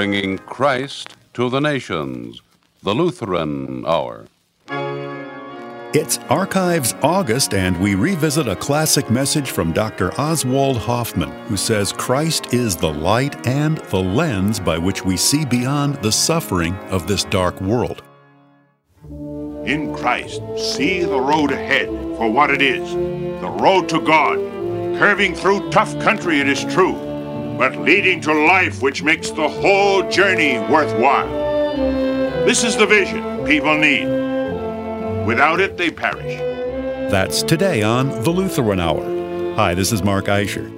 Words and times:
bringing 0.00 0.38
Christ 0.38 1.14
to 1.34 1.50
the 1.50 1.60
nations. 1.60 2.40
The 2.82 2.94
Lutheran 2.94 3.84
Hour. 3.84 4.28
It's 5.92 6.16
Archives 6.30 6.94
August, 7.02 7.52
and 7.52 7.78
we 7.78 7.94
revisit 7.96 8.48
a 8.48 8.56
classic 8.56 9.10
message 9.10 9.50
from 9.50 9.74
Dr. 9.74 10.18
Oswald 10.18 10.78
Hoffmann, 10.78 11.30
who 11.48 11.58
says 11.58 11.92
Christ 11.92 12.54
is 12.54 12.76
the 12.76 12.90
light 12.90 13.46
and 13.46 13.76
the 13.76 13.98
lens 13.98 14.58
by 14.58 14.78
which 14.78 15.04
we 15.04 15.18
see 15.18 15.44
beyond 15.44 15.96
the 15.96 16.12
suffering 16.12 16.74
of 16.88 17.06
this 17.06 17.24
dark 17.24 17.60
world. 17.60 18.02
In 19.66 19.94
Christ, 19.94 20.40
see 20.56 21.04
the 21.04 21.20
road 21.20 21.52
ahead 21.52 21.88
for 22.16 22.32
what 22.32 22.50
it 22.50 22.62
is 22.62 22.90
the 23.42 23.50
road 23.50 23.86
to 23.90 24.00
God, 24.00 24.38
curving 24.98 25.34
through 25.34 25.68
tough 25.68 25.92
country, 26.00 26.40
it 26.40 26.48
is 26.48 26.64
true, 26.72 27.09
but 27.60 27.76
leading 27.76 28.22
to 28.22 28.32
life 28.32 28.80
which 28.80 29.02
makes 29.02 29.28
the 29.28 29.46
whole 29.46 30.08
journey 30.10 30.58
worthwhile. 30.72 31.28
This 32.46 32.64
is 32.64 32.74
the 32.74 32.86
vision 32.86 33.44
people 33.44 33.76
need. 33.76 34.06
Without 35.26 35.60
it, 35.60 35.76
they 35.76 35.90
perish. 35.90 36.38
That's 37.10 37.42
today 37.42 37.82
on 37.82 38.08
The 38.22 38.30
Lutheran 38.30 38.80
Hour. 38.80 39.04
Hi, 39.56 39.74
this 39.74 39.92
is 39.92 40.02
Mark 40.02 40.24
Eischer. 40.24 40.70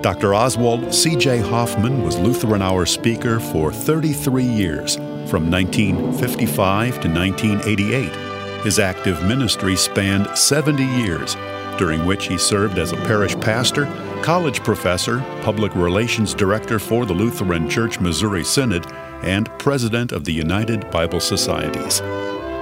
Dr. 0.00 0.34
Oswald 0.34 0.94
C.J. 0.94 1.40
Hoffmann 1.40 2.02
was 2.02 2.18
Lutheran 2.18 2.62
Hour 2.62 2.86
speaker 2.86 3.38
for 3.38 3.70
33 3.70 4.42
years, 4.42 4.96
from 5.28 5.50
1955 5.50 7.02
to 7.02 7.08
1988. 7.10 8.64
His 8.64 8.78
active 8.78 9.22
ministry 9.24 9.76
spanned 9.76 10.26
70 10.38 10.86
years, 11.02 11.36
during 11.76 12.06
which 12.06 12.28
he 12.28 12.38
served 12.38 12.78
as 12.78 12.92
a 12.92 12.96
parish 12.96 13.38
pastor, 13.40 13.84
college 14.22 14.62
professor, 14.62 15.18
public 15.42 15.74
relations 15.74 16.34
director 16.34 16.78
for 16.78 17.06
the 17.06 17.12
Lutheran 17.12 17.68
Church 17.68 18.00
Missouri 18.00 18.44
Synod, 18.44 18.86
and 19.22 19.50
president 19.58 20.12
of 20.12 20.24
the 20.24 20.32
United 20.32 20.90
Bible 20.90 21.20
Societies. 21.20 22.00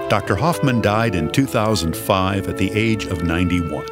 Dr. 0.09 0.37
Hoffmann 0.37 0.81
died 0.81 1.15
in 1.15 1.31
2005 1.31 2.49
at 2.49 2.57
the 2.57 2.71
age 2.73 3.05
of 3.07 3.25
91. 3.25 3.87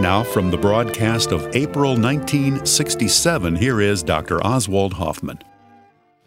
Now, 0.00 0.22
from 0.22 0.50
the 0.50 0.56
broadcast 0.56 1.32
of 1.32 1.54
April 1.54 1.90
1967, 1.90 3.56
here 3.56 3.80
is 3.80 4.02
Dr. 4.02 4.44
Oswald 4.44 4.94
Hoffmann. 4.94 5.38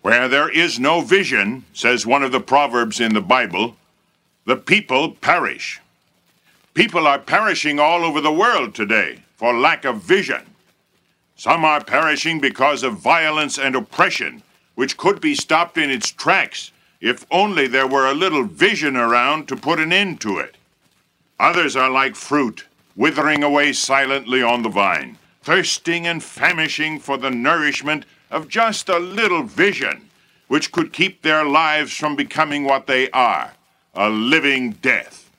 Where 0.01 0.27
there 0.27 0.49
is 0.49 0.79
no 0.79 1.01
vision, 1.01 1.65
says 1.73 2.05
one 2.05 2.21
of 2.21 2.31
the 2.31 2.39
Proverbs 2.39 2.99
in 2.99 3.13
the 3.13 3.21
Bible, 3.21 3.75
the 4.45 4.55
people 4.55 5.11
perish. 5.13 5.81
People 6.75 7.07
are 7.07 7.17
perishing 7.17 7.79
all 7.79 8.03
over 8.03 8.21
the 8.21 8.31
world 8.31 8.75
today 8.75 9.23
for 9.35 9.57
lack 9.57 9.83
of 9.85 10.01
vision. 10.01 10.45
Some 11.35 11.65
are 11.65 11.83
perishing 11.83 12.39
because 12.39 12.83
of 12.83 12.97
violence 12.97 13.57
and 13.57 13.75
oppression, 13.75 14.41
which 14.75 14.97
could 14.97 15.19
be 15.19 15.35
stopped 15.35 15.77
in 15.77 15.89
its 15.89 16.11
tracks 16.11 16.71
if 17.01 17.25
only 17.29 17.67
there 17.67 17.87
were 17.87 18.07
a 18.07 18.13
little 18.13 18.45
vision 18.45 18.95
around 18.95 19.47
to 19.47 19.55
put 19.55 19.79
an 19.79 19.91
end 19.91 20.21
to 20.21 20.39
it. 20.39 20.55
Others 21.39 21.75
are 21.75 21.89
like 21.89 22.15
fruit, 22.15 22.65
withering 22.95 23.43
away 23.43 23.73
silently 23.73 24.41
on 24.41 24.63
the 24.63 24.69
vine, 24.69 25.17
thirsting 25.43 26.07
and 26.07 26.23
famishing 26.23 26.99
for 26.99 27.17
the 27.17 27.29
nourishment 27.29 28.05
of 28.31 28.47
just 28.47 28.89
a 28.89 28.97
little 28.97 29.43
vision, 29.43 30.09
which 30.47 30.71
could 30.71 30.93
keep 30.93 31.21
their 31.21 31.45
lives 31.45 31.93
from 31.95 32.15
becoming 32.15 32.63
what 32.63 32.87
they 32.87 33.09
are 33.11 33.51
a 33.97 34.09
living 34.09 34.71
death. 34.71 35.31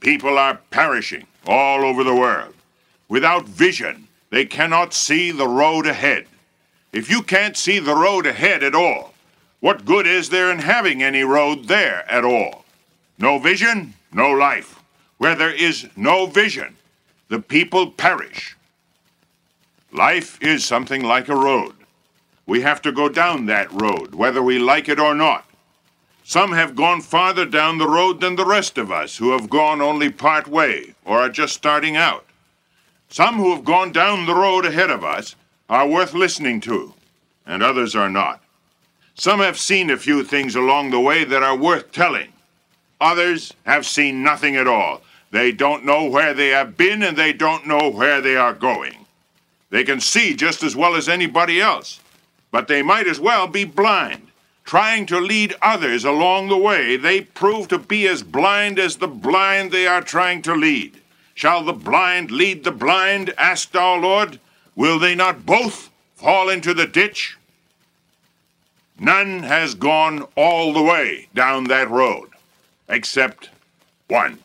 People 0.00 0.38
are 0.38 0.60
perishing 0.70 1.26
all 1.46 1.84
over 1.84 2.04
the 2.04 2.14
world. 2.14 2.54
Without 3.08 3.46
vision, 3.46 4.07
they 4.30 4.44
cannot 4.44 4.94
see 4.94 5.30
the 5.30 5.48
road 5.48 5.86
ahead. 5.86 6.26
If 6.92 7.10
you 7.10 7.22
can't 7.22 7.56
see 7.56 7.78
the 7.78 7.94
road 7.94 8.26
ahead 8.26 8.62
at 8.62 8.74
all, 8.74 9.14
what 9.60 9.84
good 9.84 10.06
is 10.06 10.30
there 10.30 10.50
in 10.50 10.60
having 10.60 11.02
any 11.02 11.22
road 11.22 11.64
there 11.64 12.10
at 12.10 12.24
all? 12.24 12.64
No 13.18 13.38
vision, 13.38 13.94
no 14.12 14.30
life. 14.30 14.80
Where 15.18 15.34
there 15.34 15.52
is 15.52 15.88
no 15.96 16.26
vision, 16.26 16.76
the 17.28 17.40
people 17.40 17.90
perish. 17.90 18.56
Life 19.92 20.40
is 20.40 20.64
something 20.64 21.02
like 21.02 21.28
a 21.28 21.36
road. 21.36 21.74
We 22.46 22.60
have 22.60 22.80
to 22.82 22.92
go 22.92 23.08
down 23.08 23.46
that 23.46 23.72
road, 23.72 24.14
whether 24.14 24.42
we 24.42 24.58
like 24.58 24.88
it 24.88 25.00
or 25.00 25.14
not. 25.14 25.44
Some 26.22 26.52
have 26.52 26.76
gone 26.76 27.00
farther 27.00 27.44
down 27.44 27.78
the 27.78 27.88
road 27.88 28.20
than 28.20 28.36
the 28.36 28.44
rest 28.44 28.78
of 28.78 28.92
us, 28.92 29.16
who 29.16 29.32
have 29.32 29.50
gone 29.50 29.80
only 29.80 30.10
part 30.10 30.46
way 30.46 30.94
or 31.04 31.20
are 31.20 31.30
just 31.30 31.54
starting 31.54 31.96
out. 31.96 32.24
Some 33.08 33.36
who 33.36 33.54
have 33.54 33.64
gone 33.64 33.92
down 33.92 34.26
the 34.26 34.34
road 34.34 34.64
ahead 34.64 34.90
of 34.90 35.02
us 35.02 35.34
are 35.68 35.88
worth 35.88 36.14
listening 36.14 36.60
to, 36.62 36.94
and 37.46 37.62
others 37.62 37.96
are 37.96 38.10
not. 38.10 38.42
Some 39.14 39.40
have 39.40 39.58
seen 39.58 39.90
a 39.90 39.96
few 39.96 40.22
things 40.22 40.54
along 40.54 40.90
the 40.90 41.00
way 41.00 41.24
that 41.24 41.42
are 41.42 41.56
worth 41.56 41.90
telling. 41.90 42.32
Others 43.00 43.54
have 43.64 43.86
seen 43.86 44.22
nothing 44.22 44.56
at 44.56 44.66
all. 44.66 45.02
They 45.30 45.52
don't 45.52 45.84
know 45.84 46.04
where 46.04 46.34
they 46.34 46.48
have 46.48 46.76
been 46.76 47.02
and 47.02 47.16
they 47.16 47.32
don't 47.32 47.66
know 47.66 47.90
where 47.90 48.20
they 48.20 48.36
are 48.36 48.54
going. 48.54 49.06
They 49.70 49.84
can 49.84 50.00
see 50.00 50.34
just 50.34 50.62
as 50.62 50.74
well 50.74 50.94
as 50.94 51.08
anybody 51.08 51.60
else, 51.60 52.00
but 52.50 52.68
they 52.68 52.82
might 52.82 53.06
as 53.06 53.20
well 53.20 53.46
be 53.46 53.64
blind. 53.64 54.28
Trying 54.64 55.06
to 55.06 55.18
lead 55.18 55.54
others 55.62 56.04
along 56.04 56.48
the 56.48 56.56
way, 56.56 56.96
they 56.96 57.22
prove 57.22 57.68
to 57.68 57.78
be 57.78 58.06
as 58.06 58.22
blind 58.22 58.78
as 58.78 58.96
the 58.96 59.08
blind 59.08 59.70
they 59.70 59.86
are 59.86 60.02
trying 60.02 60.42
to 60.42 60.54
lead. 60.54 61.00
Shall 61.38 61.62
the 61.62 61.72
blind 61.72 62.32
lead 62.32 62.64
the 62.64 62.72
blind? 62.72 63.32
asked 63.38 63.76
our 63.76 63.96
Lord. 63.96 64.40
Will 64.74 64.98
they 64.98 65.14
not 65.14 65.46
both 65.46 65.88
fall 66.16 66.48
into 66.48 66.74
the 66.74 66.84
ditch? 66.84 67.38
None 68.98 69.44
has 69.44 69.76
gone 69.76 70.26
all 70.36 70.72
the 70.72 70.82
way 70.82 71.28
down 71.36 71.68
that 71.68 71.88
road, 71.88 72.30
except 72.88 73.50
one. 74.08 74.40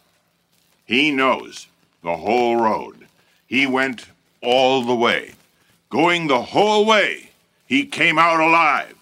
He 0.86 1.10
knows 1.10 1.66
the 2.04 2.18
whole 2.18 2.58
road. 2.58 3.08
He 3.48 3.66
went 3.66 4.06
all 4.44 4.84
the 4.84 4.94
way. 4.94 5.34
Going 5.90 6.28
the 6.28 6.44
whole 6.44 6.86
way, 6.86 7.32
he 7.66 7.88
came 7.88 8.20
out 8.20 8.40
alive. 8.40 8.94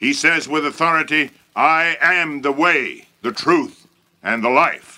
He 0.00 0.12
says 0.12 0.48
with 0.48 0.66
authority, 0.66 1.30
I 1.54 1.98
am 2.00 2.40
the 2.40 2.50
way, 2.50 3.06
the 3.22 3.30
truth, 3.30 3.86
and 4.24 4.42
the 4.42 4.50
life. 4.50 4.97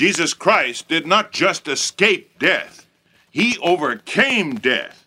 Jesus 0.00 0.32
Christ 0.32 0.88
did 0.88 1.06
not 1.06 1.30
just 1.30 1.68
escape 1.68 2.38
death, 2.38 2.86
he 3.30 3.58
overcame 3.58 4.54
death. 4.54 5.04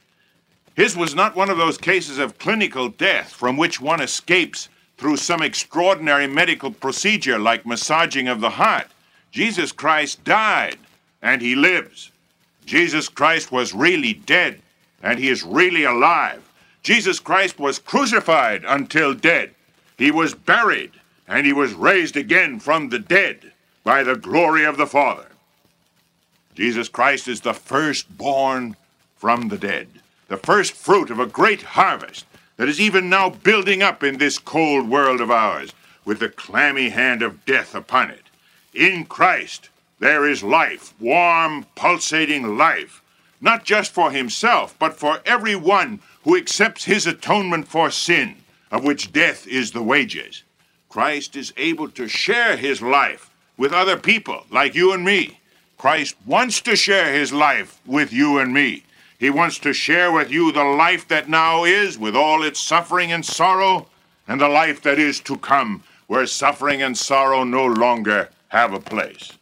His 0.75 0.95
was 0.95 1.15
not 1.15 1.35
one 1.35 1.49
of 1.49 1.57
those 1.57 1.79
cases 1.79 2.19
of 2.19 2.37
clinical 2.37 2.89
death 2.89 3.33
from 3.33 3.57
which 3.57 3.81
one 3.81 4.01
escapes 4.01 4.69
through 4.99 5.17
some 5.17 5.41
extraordinary 5.41 6.27
medical 6.27 6.69
procedure 6.69 7.39
like 7.39 7.65
massaging 7.65 8.27
of 8.27 8.39
the 8.39 8.51
heart. 8.51 8.85
Jesus 9.31 9.71
Christ 9.71 10.23
died 10.25 10.77
and 11.23 11.41
he 11.41 11.55
lives. 11.55 12.11
Jesus 12.63 13.09
Christ 13.09 13.51
was 13.51 13.73
really 13.73 14.13
dead 14.13 14.61
and 15.01 15.17
he 15.17 15.29
is 15.29 15.41
really 15.41 15.85
alive. 15.85 16.47
Jesus 16.83 17.19
Christ 17.19 17.57
was 17.57 17.79
crucified 17.79 18.63
until 18.63 19.15
dead. 19.15 19.55
He 19.97 20.11
was 20.11 20.35
buried 20.35 20.91
and 21.27 21.47
he 21.47 21.53
was 21.53 21.73
raised 21.73 22.15
again 22.15 22.59
from 22.59 22.89
the 22.89 22.99
dead 22.99 23.52
by 23.83 24.03
the 24.03 24.15
glory 24.15 24.63
of 24.63 24.77
the 24.77 24.87
Father. 24.87 25.27
Jesus 26.55 26.89
Christ 26.89 27.27
is 27.27 27.41
the 27.41 27.53
firstborn 27.53 28.75
from 29.15 29.49
the 29.49 29.57
dead 29.57 29.87
the 30.33 30.37
first 30.37 30.73
fruit 30.73 31.11
of 31.11 31.19
a 31.19 31.27
great 31.27 31.61
harvest 31.61 32.25
that 32.57 32.67
is 32.67 32.79
even 32.79 33.07
now 33.07 33.29
building 33.29 33.83
up 33.83 34.03
in 34.03 34.17
this 34.17 34.39
cold 34.39 34.89
world 34.89 35.21
of 35.21 35.29
ours 35.29 35.73
with 36.05 36.17
the 36.17 36.27
clammy 36.27 36.89
hand 36.89 37.21
of 37.21 37.45
death 37.45 37.75
upon 37.75 38.09
it. 38.09 38.23
In 38.73 39.05
Christ 39.05 39.69
there 39.99 40.27
is 40.27 40.41
life, 40.41 40.93
warm, 40.99 41.67
pulsating 41.75 42.57
life, 42.57 43.03
not 43.41 43.63
just 43.63 43.91
for 43.91 44.09
himself, 44.11 44.75
but 44.79 44.97
for 44.97 45.21
every 45.23 45.55
one 45.55 45.99
who 46.23 46.35
accepts 46.35 46.85
his 46.85 47.05
atonement 47.05 47.67
for 47.67 47.91
sin, 47.91 48.35
of 48.71 48.83
which 48.83 49.13
death 49.13 49.45
is 49.47 49.71
the 49.71 49.83
wages. 49.83 50.41
Christ 50.89 51.35
is 51.35 51.53
able 51.57 51.89
to 51.89 52.07
share 52.07 52.57
his 52.57 52.81
life 52.81 53.29
with 53.57 53.73
other 53.73 53.97
people 53.97 54.45
like 54.51 54.75
you 54.75 54.93
and 54.93 55.03
me. 55.03 55.39
Christ 55.77 56.15
wants 56.25 56.61
to 56.61 56.75
share 56.75 57.13
his 57.13 57.33
life 57.33 57.79
with 57.85 58.13
you 58.13 58.37
and 58.39 58.53
me. 58.53 58.83
He 59.19 59.29
wants 59.29 59.59
to 59.59 59.73
share 59.73 60.11
with 60.11 60.31
you 60.31 60.51
the 60.51 60.63
life 60.63 61.07
that 61.07 61.29
now 61.29 61.63
is, 61.63 61.97
with 61.97 62.15
all 62.15 62.43
its 62.43 62.59
suffering 62.59 63.11
and 63.11 63.25
sorrow, 63.25 63.87
and 64.27 64.39
the 64.39 64.49
life 64.49 64.81
that 64.83 64.99
is 64.99 65.19
to 65.21 65.37
come, 65.37 65.83
where 66.07 66.25
suffering 66.25 66.81
and 66.81 66.97
sorrow 66.97 67.43
no 67.43 67.65
longer 67.65 68.29
have 68.49 68.73
a 68.73 68.79
place. 68.79 69.33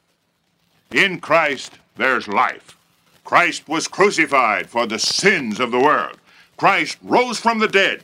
In 0.91 1.19
Christ, 1.19 1.73
there's 1.95 2.27
life. 2.27 2.77
Christ 3.23 3.67
was 3.67 3.87
crucified 3.87 4.69
for 4.69 4.85
the 4.85 4.99
sins 4.99 5.59
of 5.59 5.71
the 5.71 5.79
world. 5.79 6.17
Christ 6.57 6.97
rose 7.01 7.39
from 7.39 7.59
the 7.59 7.67
dead 7.67 8.03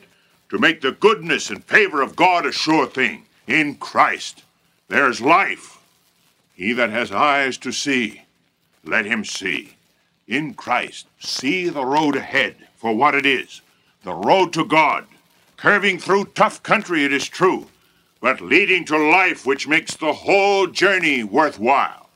to 0.49 0.57
make 0.57 0.81
the 0.81 0.93
goodness 0.93 1.49
and 1.49 1.63
favor 1.63 2.01
of 2.01 2.15
God 2.15 2.45
a 2.45 2.51
sure 2.51 2.87
thing. 2.87 3.25
In 3.47 3.75
Christ, 3.75 4.43
there's 4.87 5.21
life. 5.21 5.76
He 6.57 6.73
that 6.73 6.89
has 6.89 7.11
eyes 7.11 7.57
to 7.59 7.71
see, 7.71 8.23
let 8.83 9.05
him 9.05 9.23
see 9.23 9.75
in 10.27 10.55
Christ, 10.55 11.05
see 11.19 11.69
the 11.69 11.85
road 11.85 12.15
ahead 12.15 12.55
for 12.75 12.93
what 12.93 13.15
it 13.15 13.25
is 13.25 13.61
the 14.03 14.13
road 14.13 14.53
to 14.53 14.63
God, 14.63 15.05
curving 15.57 15.99
through 15.99 16.23
tough 16.33 16.63
country, 16.63 17.03
it 17.03 17.11
is 17.11 17.27
true, 17.27 17.67
but 18.21 18.39
leading 18.39 18.85
to 18.85 18.97
life 18.97 19.45
which 19.45 19.67
makes 19.67 19.95
the 19.95 20.13
whole 20.13 20.65
journey 20.65 21.25
worthwhile. 21.25 22.07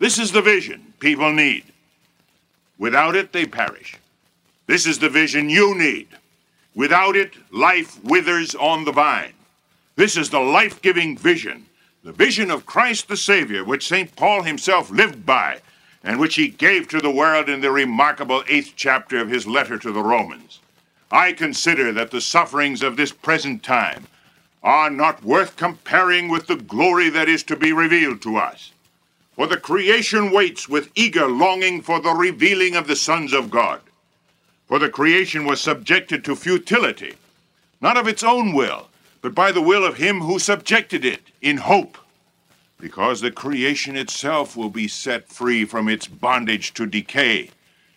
This 0.00 0.18
is 0.18 0.32
the 0.32 0.42
vision 0.42 0.92
people 0.98 1.32
need. 1.32 1.64
Without 2.78 3.14
it, 3.14 3.32
they 3.32 3.46
perish. 3.46 3.96
This 4.66 4.86
is 4.86 4.98
the 4.98 5.08
vision 5.08 5.48
you 5.48 5.76
need. 5.76 6.08
Without 6.74 7.14
it, 7.14 7.34
life 7.52 8.02
withers 8.02 8.56
on 8.56 8.84
the 8.84 8.92
vine. 8.92 9.34
This 9.94 10.16
is 10.16 10.30
the 10.30 10.40
life 10.40 10.82
giving 10.82 11.16
vision, 11.16 11.66
the 12.04 12.12
vision 12.12 12.50
of 12.50 12.66
Christ 12.66 13.08
the 13.08 13.16
Savior, 13.16 13.64
which 13.64 13.88
St. 13.88 14.14
Paul 14.14 14.42
himself 14.42 14.90
lived 14.90 15.26
by, 15.26 15.60
and 16.04 16.20
which 16.20 16.36
he 16.36 16.48
gave 16.48 16.88
to 16.88 17.00
the 17.00 17.10
world 17.10 17.48
in 17.48 17.60
the 17.60 17.70
remarkable 17.70 18.44
eighth 18.48 18.74
chapter 18.76 19.18
of 19.18 19.28
his 19.28 19.46
letter 19.46 19.78
to 19.78 19.92
the 19.92 20.02
Romans. 20.02 20.60
I 21.10 21.32
consider 21.32 21.92
that 21.92 22.10
the 22.10 22.20
sufferings 22.20 22.82
of 22.82 22.96
this 22.96 23.12
present 23.12 23.62
time 23.62 24.06
are 24.62 24.90
not 24.90 25.24
worth 25.24 25.56
comparing 25.56 26.28
with 26.28 26.46
the 26.46 26.56
glory 26.56 27.08
that 27.10 27.28
is 27.28 27.42
to 27.44 27.56
be 27.56 27.72
revealed 27.72 28.22
to 28.22 28.36
us. 28.36 28.72
For 29.34 29.46
the 29.46 29.56
creation 29.56 30.30
waits 30.30 30.68
with 30.68 30.90
eager 30.94 31.26
longing 31.26 31.80
for 31.82 32.00
the 32.00 32.10
revealing 32.10 32.76
of 32.76 32.86
the 32.86 32.96
sons 32.96 33.32
of 33.32 33.50
God. 33.50 33.80
For 34.66 34.78
the 34.78 34.88
creation 34.90 35.46
was 35.46 35.60
subjected 35.60 36.24
to 36.24 36.36
futility, 36.36 37.14
not 37.80 37.96
of 37.96 38.08
its 38.08 38.22
own 38.22 38.52
will, 38.52 38.88
but 39.20 39.34
by 39.34 39.52
the 39.52 39.62
will 39.62 39.84
of 39.84 39.96
him 39.96 40.20
who 40.20 40.38
subjected 40.38 41.04
it, 41.04 41.20
in 41.40 41.56
hope, 41.56 41.98
because 42.80 43.20
the 43.20 43.30
creation 43.30 43.96
itself 43.96 44.56
will 44.56 44.70
be 44.70 44.88
set 44.88 45.28
free 45.28 45.64
from 45.64 45.88
its 45.88 46.06
bondage 46.06 46.72
to 46.74 46.86
decay 46.86 47.50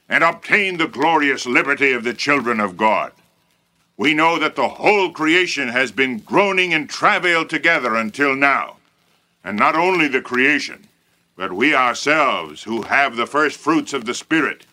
and 0.09 0.23
obtain 0.23 0.77
the 0.77 0.87
glorious 0.87 1.45
liberty 1.45 1.91
of 1.91 2.03
the 2.03 2.13
children 2.13 2.59
of 2.59 2.77
God. 2.77 3.11
We 3.97 4.13
know 4.13 4.39
that 4.39 4.55
the 4.55 4.67
whole 4.67 5.11
creation 5.11 5.69
has 5.69 5.91
been 5.91 6.19
groaning 6.19 6.73
and 6.73 6.89
travail 6.89 7.45
together 7.45 7.95
until 7.95 8.35
now. 8.35 8.77
And 9.43 9.57
not 9.57 9.75
only 9.75 10.07
the 10.07 10.21
creation, 10.21 10.87
but 11.35 11.53
we 11.53 11.73
ourselves, 11.73 12.63
who 12.63 12.81
have 12.83 13.15
the 13.15 13.27
first 13.27 13.59
fruits 13.59 13.93
of 13.93 14.05
the 14.05 14.13
Spirit, 14.13 14.65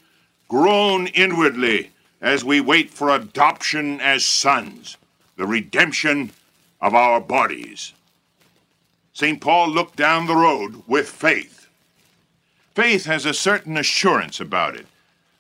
groan 0.49 1.07
inwardly 1.09 1.91
as 2.21 2.45
we 2.45 2.61
wait 2.61 2.91
for 2.91 3.11
adoption 3.11 4.01
as 4.01 4.25
sons, 4.25 4.97
the 5.37 5.47
redemption 5.47 6.33
of 6.81 6.95
our 6.95 7.21
bodies. 7.21 7.93
St. 9.13 9.41
Paul 9.41 9.69
looked 9.69 9.97
down 9.97 10.27
the 10.27 10.37
road 10.37 10.83
with 10.87 11.09
faith. 11.09 11.69
Faith 12.75 13.07
has 13.07 13.27
a 13.27 13.35
certain 13.35 13.77
assurance 13.77 14.39
about 14.39 14.77
it, 14.77 14.87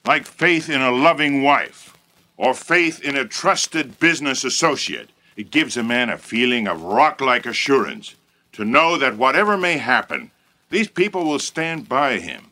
like 0.04 0.26
faith 0.26 0.68
in 0.68 0.80
a 0.80 0.90
loving 0.90 1.42
wife 1.42 1.96
or 2.36 2.54
faith 2.54 3.00
in 3.00 3.16
a 3.16 3.24
trusted 3.24 3.98
business 4.00 4.44
associate. 4.44 5.10
It 5.36 5.50
gives 5.50 5.76
a 5.76 5.82
man 5.82 6.10
a 6.10 6.18
feeling 6.18 6.66
of 6.66 6.82
rock 6.82 7.20
like 7.20 7.46
assurance 7.46 8.16
to 8.52 8.64
know 8.64 8.98
that 8.98 9.16
whatever 9.16 9.56
may 9.56 9.78
happen, 9.78 10.32
these 10.70 10.88
people 10.88 11.24
will 11.24 11.38
stand 11.38 11.88
by 11.88 12.18
him. 12.18 12.50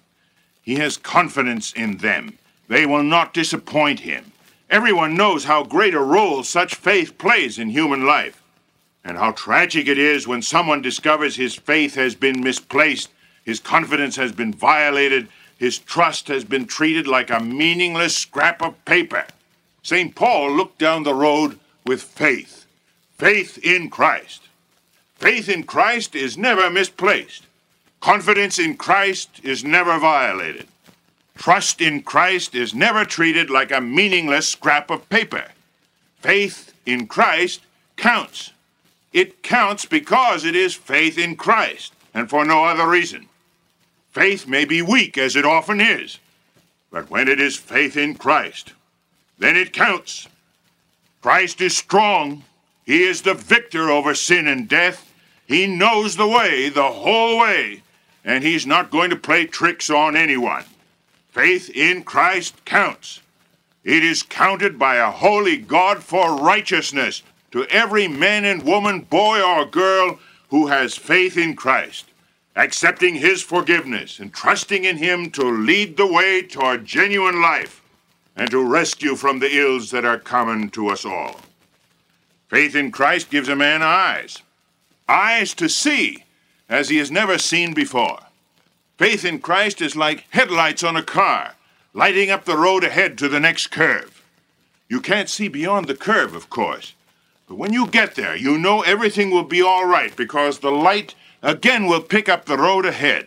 He 0.63 0.77
has 0.77 0.97
confidence 0.97 1.73
in 1.73 1.99
them. 1.99 2.39
They 2.69 2.87
will 2.87 3.03
not 3.03 3.35
disappoint 3.35 4.01
him. 4.01 4.33
Everyone 4.71 5.15
knows 5.15 5.45
how 5.45 5.63
great 5.63 5.95
a 5.95 6.01
role 6.01 6.43
such 6.43 6.75
faith 6.75 7.19
plays 7.19 7.59
in 7.59 7.71
human 7.71 8.05
life, 8.05 8.43
and 9.07 9.17
how 9.17 9.31
tragic 9.31 9.87
it 9.87 9.99
is 9.99 10.27
when 10.27 10.43
someone 10.43 10.83
discovers 10.83 11.37
his 11.37 11.55
faith 11.55 11.95
has 11.95 12.17
been 12.17 12.43
misplaced, 12.43 13.09
his 13.45 13.61
confidence 13.61 14.17
has 14.17 14.33
been 14.33 14.53
violated, 14.53 15.29
his 15.59 15.79
trust 15.79 16.27
has 16.27 16.45
been 16.45 16.67
treated 16.67 17.07
like 17.07 17.31
a 17.31 17.39
meaningless 17.39 18.17
scrap 18.17 18.61
of 18.61 18.85
paper. 18.85 19.25
St. 19.85 20.17
Paul 20.17 20.51
looked 20.51 20.79
down 20.81 21.05
the 21.05 21.15
road 21.15 21.59
with 21.87 22.03
faith 22.03 22.67
faith 23.17 23.57
in 23.65 23.89
Christ. 23.89 24.43
Faith 25.15 25.49
in 25.49 25.63
Christ 25.63 26.15
is 26.15 26.37
never 26.37 26.69
misplaced. 26.69 27.47
Confidence 28.01 28.59
in 28.59 28.77
Christ 28.77 29.41
is 29.43 29.65
never 29.65 29.99
violated. 29.99 30.67
Trust 31.39 31.81
in 31.81 32.03
Christ 32.03 32.55
is 32.55 32.75
never 32.75 33.07
treated 33.07 33.49
like 33.49 33.73
a 33.73 33.81
meaningless 33.81 34.49
scrap 34.49 34.91
of 34.91 35.09
paper. 35.09 35.45
Faith 36.21 36.75
in 36.85 37.07
Christ 37.07 37.63
counts. 37.97 38.53
It 39.17 39.43
counts 39.43 39.87
because 39.87 40.45
it 40.45 40.55
is 40.55 40.75
faith 40.75 41.17
in 41.17 41.37
Christ 41.37 41.95
and 42.13 42.29
for 42.29 42.45
no 42.45 42.67
other 42.67 42.87
reason. 42.87 43.31
Faith 44.11 44.47
may 44.47 44.67
be 44.67 44.83
weak, 44.83 45.17
as 45.17 45.37
it 45.37 45.47
often 45.47 45.81
is, 45.81 46.19
but 46.91 47.09
when 47.09 47.27
it 47.27 47.41
is 47.41 47.57
faith 47.57 47.97
in 47.97 48.17
Christ, 48.17 48.75
then 49.39 49.57
it 49.57 49.73
counts. 49.73 50.29
Christ 51.23 51.63
is 51.63 51.75
strong. 51.75 52.45
He 52.85 53.05
is 53.05 53.23
the 53.23 53.33
victor 53.33 53.89
over 53.89 54.15
sin 54.15 54.47
and 54.47 54.69
death. 54.69 55.11
He 55.47 55.67
knows 55.67 56.17
the 56.17 56.29
way, 56.29 56.69
the 56.69 56.83
whole 56.83 57.39
way, 57.39 57.81
and 58.23 58.45
he's 58.45 58.67
not 58.67 58.91
going 58.91 59.09
to 59.09 59.17
play 59.17 59.47
tricks 59.47 59.89
on 59.89 60.15
anyone. 60.15 60.65
Faith 61.31 61.71
in 61.71 62.03
Christ 62.03 62.67
counts. 62.67 63.23
It 63.83 64.05
is 64.05 64.23
counted 64.23 64.79
by 64.79 64.97
a 64.97 65.11
holy 65.11 65.57
God 65.57 66.03
for 66.03 66.37
righteousness 66.37 67.23
to 67.53 67.65
every 67.67 68.09
man 68.09 68.45
and 68.45 68.63
woman, 68.63 69.01
boy 69.01 69.41
or 69.43 69.65
girl 69.65 70.19
who 70.49 70.67
has 70.67 70.97
faith 70.97 71.37
in 71.37 71.57
Christ, 71.57 72.07
accepting 72.55 73.15
his 73.15 73.43
forgiveness 73.43 74.19
and 74.19 74.33
trusting 74.33 74.85
in 74.85 74.97
him 74.97 75.31
to 75.33 75.45
lead 75.45 75.97
the 75.97 76.07
way 76.07 76.43
toward 76.43 76.85
genuine 76.85 77.41
life 77.41 77.83
and 78.37 78.51
to 78.51 78.65
rescue 78.65 79.17
from 79.17 79.39
the 79.39 79.57
ills 79.57 79.91
that 79.91 80.05
are 80.05 80.19
common 80.19 80.71
to 80.71 80.89
us 80.89 81.05
all. 81.05 81.41
Faith 82.49 82.77
in 82.77 82.93
Christ 82.93 83.31
gives 83.31 83.49
a 83.49 83.57
man 83.57 83.83
eyes, 83.83 84.43
eyes 85.09 85.55
to 85.55 85.69
see 85.69 86.25
as 86.69 86.89
he 86.89 86.99
has 86.99 87.11
never 87.11 87.39
seen 87.39 87.75
before. 87.75 88.21
Faith 88.99 89.25
in 89.25 89.39
Christ 89.39 89.83
is 89.83 89.97
like 89.97 90.27
headlights 90.31 90.83
on 90.83 90.97
a 90.97 91.03
car, 91.03 91.55
lighting 91.93 92.31
up 92.31 92.45
the 92.45 92.57
road 92.57 92.85
ahead 92.85 93.19
to 93.19 93.29
the 93.29 93.41
next 93.41 93.69
curve. 93.69 94.23
You 94.89 95.01
can't 95.01 95.29
see 95.29 95.49
beyond 95.49 95.87
the 95.87 95.97
curve, 95.97 96.35
of 96.35 96.49
course, 96.49 96.95
but 97.49 97.57
when 97.57 97.73
you 97.73 97.87
get 97.87 98.15
there, 98.15 98.37
you 98.37 98.59
know 98.59 98.83
everything 98.83 99.31
will 99.31 99.45
be 99.45 99.63
all 99.63 99.87
right 99.87 100.15
because 100.17 100.59
the 100.59 100.73
light 100.73 101.15
again 101.43 101.87
will 101.87 102.03
pick 102.03 102.29
up 102.29 102.45
the 102.45 102.59
road 102.59 102.85
ahead. 102.85 103.27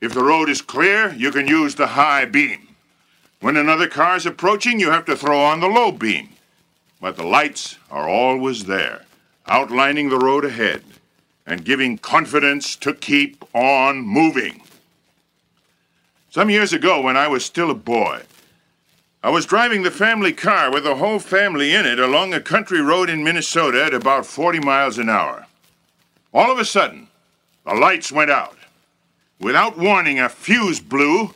If 0.00 0.14
the 0.14 0.24
road 0.24 0.48
is 0.48 0.62
clear, 0.62 1.12
you 1.14 1.30
can 1.30 1.46
use 1.46 1.74
the 1.74 1.88
high 1.88 2.24
beam. 2.24 2.68
When 3.40 3.56
another 3.56 3.86
car 3.86 4.16
is 4.16 4.26
approaching, 4.26 4.80
you 4.80 4.90
have 4.90 5.04
to 5.06 5.16
throw 5.16 5.40
on 5.40 5.60
the 5.60 5.68
low 5.68 5.92
beam. 5.92 6.30
But 7.00 7.16
the 7.16 7.26
lights 7.26 7.78
are 7.90 8.08
always 8.08 8.64
there, 8.64 9.04
outlining 9.46 10.08
the 10.08 10.18
road 10.18 10.44
ahead 10.44 10.82
and 11.46 11.64
giving 11.64 11.96
confidence 11.96 12.76
to 12.76 12.92
keep 12.92 13.44
on 13.54 14.00
moving. 14.00 14.62
Some 16.30 16.50
years 16.50 16.72
ago, 16.72 17.00
when 17.00 17.16
I 17.16 17.28
was 17.28 17.44
still 17.44 17.70
a 17.70 17.74
boy, 17.74 18.22
I 19.28 19.30
was 19.30 19.44
driving 19.44 19.82
the 19.82 19.90
family 19.90 20.32
car 20.32 20.72
with 20.72 20.84
the 20.84 20.94
whole 20.94 21.18
family 21.18 21.74
in 21.74 21.84
it 21.84 21.98
along 21.98 22.32
a 22.32 22.40
country 22.40 22.80
road 22.80 23.10
in 23.10 23.22
Minnesota 23.22 23.84
at 23.84 23.92
about 23.92 24.24
40 24.24 24.60
miles 24.60 24.96
an 24.96 25.10
hour. 25.10 25.44
All 26.32 26.50
of 26.50 26.58
a 26.58 26.64
sudden, 26.64 27.08
the 27.66 27.74
lights 27.74 28.10
went 28.10 28.30
out. 28.30 28.56
Without 29.38 29.76
warning, 29.76 30.18
a 30.18 30.30
fuse 30.30 30.80
blew, 30.80 31.34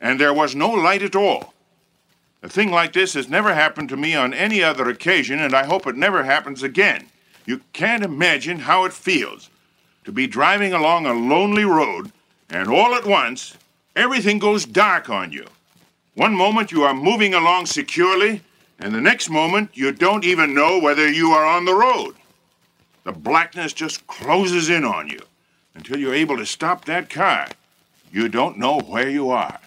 and 0.00 0.18
there 0.18 0.32
was 0.32 0.54
no 0.54 0.70
light 0.70 1.02
at 1.02 1.14
all. 1.14 1.52
A 2.42 2.48
thing 2.48 2.70
like 2.70 2.94
this 2.94 3.12
has 3.12 3.28
never 3.28 3.52
happened 3.52 3.90
to 3.90 3.96
me 3.98 4.14
on 4.14 4.32
any 4.32 4.62
other 4.62 4.88
occasion, 4.88 5.38
and 5.38 5.52
I 5.52 5.66
hope 5.66 5.86
it 5.86 5.96
never 5.96 6.24
happens 6.24 6.62
again. 6.62 7.08
You 7.44 7.60
can't 7.74 8.04
imagine 8.04 8.60
how 8.60 8.86
it 8.86 8.94
feels 8.94 9.50
to 10.04 10.12
be 10.12 10.26
driving 10.26 10.72
along 10.72 11.04
a 11.04 11.12
lonely 11.12 11.66
road, 11.66 12.10
and 12.48 12.70
all 12.70 12.94
at 12.94 13.04
once, 13.04 13.58
everything 13.94 14.38
goes 14.38 14.64
dark 14.64 15.10
on 15.10 15.30
you. 15.30 15.44
One 16.14 16.34
moment 16.34 16.70
you 16.70 16.84
are 16.84 16.94
moving 16.94 17.34
along 17.34 17.66
securely, 17.66 18.42
and 18.78 18.94
the 18.94 19.00
next 19.00 19.30
moment 19.30 19.70
you 19.74 19.90
don't 19.90 20.24
even 20.24 20.54
know 20.54 20.78
whether 20.78 21.10
you 21.10 21.30
are 21.32 21.44
on 21.44 21.64
the 21.64 21.74
road. 21.74 22.14
The 23.02 23.12
blackness 23.12 23.72
just 23.72 24.06
closes 24.06 24.70
in 24.70 24.84
on 24.84 25.08
you 25.08 25.20
until 25.74 25.98
you're 25.98 26.14
able 26.14 26.36
to 26.36 26.46
stop 26.46 26.84
that 26.84 27.10
car. 27.10 27.48
You 28.12 28.28
don't 28.28 28.58
know 28.58 28.78
where 28.78 29.10
you 29.10 29.30
are. 29.30 29.58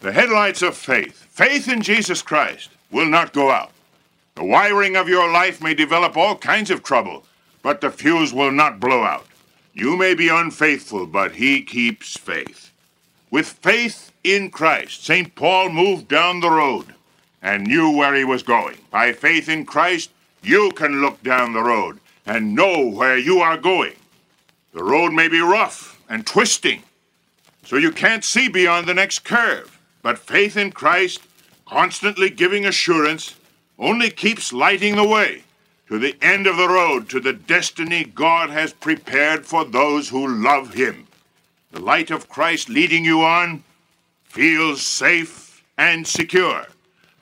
The 0.00 0.12
headlights 0.12 0.62
of 0.62 0.76
faith, 0.76 1.26
faith 1.30 1.68
in 1.68 1.80
Jesus 1.80 2.22
Christ, 2.22 2.70
will 2.90 3.06
not 3.06 3.32
go 3.32 3.50
out. 3.50 3.72
The 4.34 4.44
wiring 4.44 4.96
of 4.96 5.08
your 5.08 5.30
life 5.30 5.62
may 5.62 5.74
develop 5.74 6.16
all 6.16 6.36
kinds 6.36 6.70
of 6.70 6.82
trouble, 6.82 7.24
but 7.62 7.80
the 7.80 7.90
fuse 7.90 8.32
will 8.32 8.52
not 8.52 8.80
blow 8.80 9.02
out. 9.02 9.26
You 9.72 9.96
may 9.96 10.14
be 10.14 10.28
unfaithful, 10.28 11.06
but 11.06 11.32
he 11.32 11.62
keeps 11.62 12.16
faith. 12.16 12.70
With 13.30 13.46
faith 13.46 14.09
in 14.24 14.50
Christ, 14.50 15.04
St. 15.04 15.34
Paul 15.34 15.70
moved 15.70 16.08
down 16.08 16.40
the 16.40 16.50
road 16.50 16.94
and 17.42 17.66
knew 17.66 17.90
where 17.96 18.14
he 18.14 18.24
was 18.24 18.42
going. 18.42 18.76
By 18.90 19.12
faith 19.12 19.48
in 19.48 19.64
Christ, 19.64 20.10
you 20.42 20.70
can 20.72 21.00
look 21.00 21.22
down 21.22 21.52
the 21.52 21.62
road 21.62 21.98
and 22.26 22.54
know 22.54 22.88
where 22.88 23.18
you 23.18 23.40
are 23.40 23.56
going. 23.56 23.94
The 24.72 24.84
road 24.84 25.12
may 25.12 25.28
be 25.28 25.40
rough 25.40 26.00
and 26.08 26.26
twisting, 26.26 26.82
so 27.64 27.76
you 27.76 27.90
can't 27.90 28.24
see 28.24 28.48
beyond 28.48 28.86
the 28.86 28.94
next 28.94 29.20
curve. 29.20 29.78
But 30.02 30.18
faith 30.18 30.56
in 30.56 30.72
Christ, 30.72 31.20
constantly 31.66 32.30
giving 32.30 32.66
assurance, 32.66 33.36
only 33.78 34.10
keeps 34.10 34.52
lighting 34.52 34.96
the 34.96 35.06
way 35.06 35.44
to 35.88 35.98
the 35.98 36.16
end 36.22 36.46
of 36.46 36.56
the 36.56 36.68
road 36.68 37.08
to 37.08 37.20
the 37.20 37.32
destiny 37.32 38.04
God 38.04 38.50
has 38.50 38.72
prepared 38.72 39.44
for 39.44 39.64
those 39.64 40.08
who 40.08 40.26
love 40.26 40.74
Him. 40.74 41.06
The 41.72 41.80
light 41.80 42.10
of 42.10 42.28
Christ 42.28 42.68
leading 42.68 43.04
you 43.04 43.22
on 43.22 43.64
feels 44.30 44.80
safe 44.80 45.64
and 45.76 46.06
secure. 46.06 46.64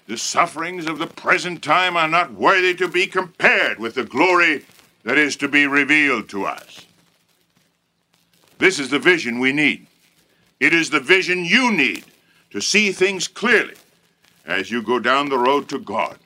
The 0.06 0.18
sufferings 0.18 0.86
of 0.86 0.98
the 0.98 1.06
present 1.06 1.62
time 1.62 1.96
are 1.96 2.08
not 2.08 2.34
worthy 2.34 2.74
to 2.74 2.86
be 2.86 3.06
compared 3.06 3.78
with 3.78 3.94
the 3.94 4.04
glory 4.04 4.64
that 5.04 5.16
is 5.16 5.34
to 5.36 5.48
be 5.48 5.66
revealed 5.66 6.28
to 6.28 6.44
us. 6.44 6.86
This 8.58 8.78
is 8.78 8.90
the 8.90 8.98
vision 8.98 9.38
we 9.38 9.52
need. 9.52 9.86
It 10.60 10.74
is 10.74 10.90
the 10.90 11.00
vision 11.00 11.46
you 11.46 11.72
need 11.72 12.04
to 12.50 12.60
see 12.60 12.92
things 12.92 13.26
clearly 13.26 13.74
as 14.44 14.70
you 14.70 14.82
go 14.82 14.98
down 14.98 15.30
the 15.30 15.38
road 15.38 15.68
to 15.70 15.78
God, 15.78 16.18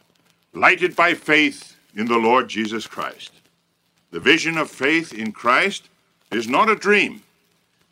lighted 0.52 0.96
by 0.96 1.14
faith 1.14 1.76
in 1.94 2.06
the 2.06 2.18
Lord 2.18 2.48
Jesus 2.48 2.88
Christ. 2.88 3.30
The 4.10 4.20
vision 4.20 4.58
of 4.58 4.68
faith 4.68 5.12
in 5.12 5.30
Christ 5.30 5.88
is 6.32 6.48
not 6.48 6.68
a 6.68 6.76
dream. 6.76 7.22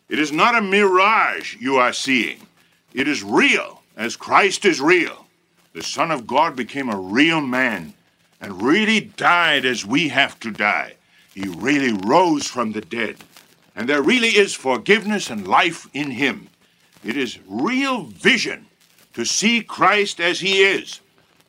It 0.09 0.19
is 0.19 0.33
not 0.33 0.57
a 0.57 0.61
mirage 0.61 1.57
you 1.61 1.77
are 1.77 1.93
seeing. 1.93 2.41
It 2.93 3.09
is 3.09 3.23
real, 3.23 3.83
as 3.97 4.17
Christ 4.17 4.65
is 4.65 4.81
real. 4.81 5.27
The 5.73 5.83
Son 5.83 6.11
of 6.11 6.27
God 6.27 6.57
became 6.57 6.89
a 6.89 6.99
real 6.99 7.41
man 7.41 7.95
and 8.41 8.63
really 8.63 9.01
died 9.01 9.65
as 9.65 9.87
we 9.87 10.09
have 10.09 10.41
to 10.41 10.51
die. 10.51 10.95
He 11.35 11.49
really 11.49 11.93
rose 11.93 12.47
from 12.47 12.73
the 12.73 12.81
dead. 12.81 13.17
And 13.77 13.89
there 13.89 14.03
really 14.03 14.31
is 14.37 14.55
forgiveness 14.55 15.31
and 15.31 15.47
life 15.47 15.89
in 15.95 16.11
him. 16.11 16.49
It 17.05 17.17
is 17.17 17.39
real 17.47 18.05
vision 18.05 18.67
to 19.15 19.25
see 19.25 19.63
Christ 19.63 20.21
as 20.21 20.41
he 20.41 20.63
is, 20.63 21.01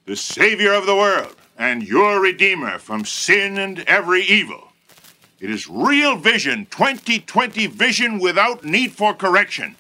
the 0.06 0.16
Savior 0.16 0.74
of 0.74 0.86
the 0.86 0.96
world 0.96 1.36
and 1.58 1.84
your 1.84 2.20
Redeemer 2.20 2.80
from 2.80 3.06
sin 3.06 3.58
and 3.58 3.80
every 3.82 4.24
evil. 4.24 4.70
It 5.40 5.50
is 5.50 5.68
real 5.68 6.16
vision, 6.16 6.68
2020 6.68 7.68
vision 7.68 8.20
without 8.20 8.64
need 8.64 8.94
for 8.94 9.14
correction, 9.14 9.76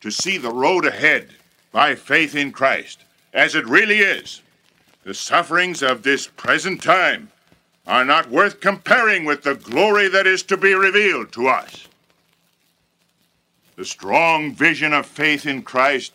to 0.00 0.10
see 0.10 0.38
the 0.38 0.52
road 0.52 0.84
ahead 0.84 1.28
by 1.72 1.94
faith 1.94 2.34
in 2.34 2.52
Christ 2.52 3.04
as 3.32 3.54
it 3.54 3.66
really 3.66 3.98
is. 3.98 4.42
The 5.04 5.14
sufferings 5.14 5.82
of 5.82 6.02
this 6.02 6.26
present 6.26 6.82
time 6.82 7.30
are 7.86 8.04
not 8.04 8.30
worth 8.30 8.60
comparing 8.60 9.24
with 9.24 9.42
the 9.42 9.54
glory 9.54 10.08
that 10.08 10.26
is 10.26 10.42
to 10.44 10.56
be 10.56 10.74
revealed 10.74 11.32
to 11.32 11.48
us. 11.48 11.88
The 13.76 13.84
strong 13.84 14.54
vision 14.54 14.92
of 14.92 15.06
faith 15.06 15.46
in 15.46 15.62
Christ 15.62 16.12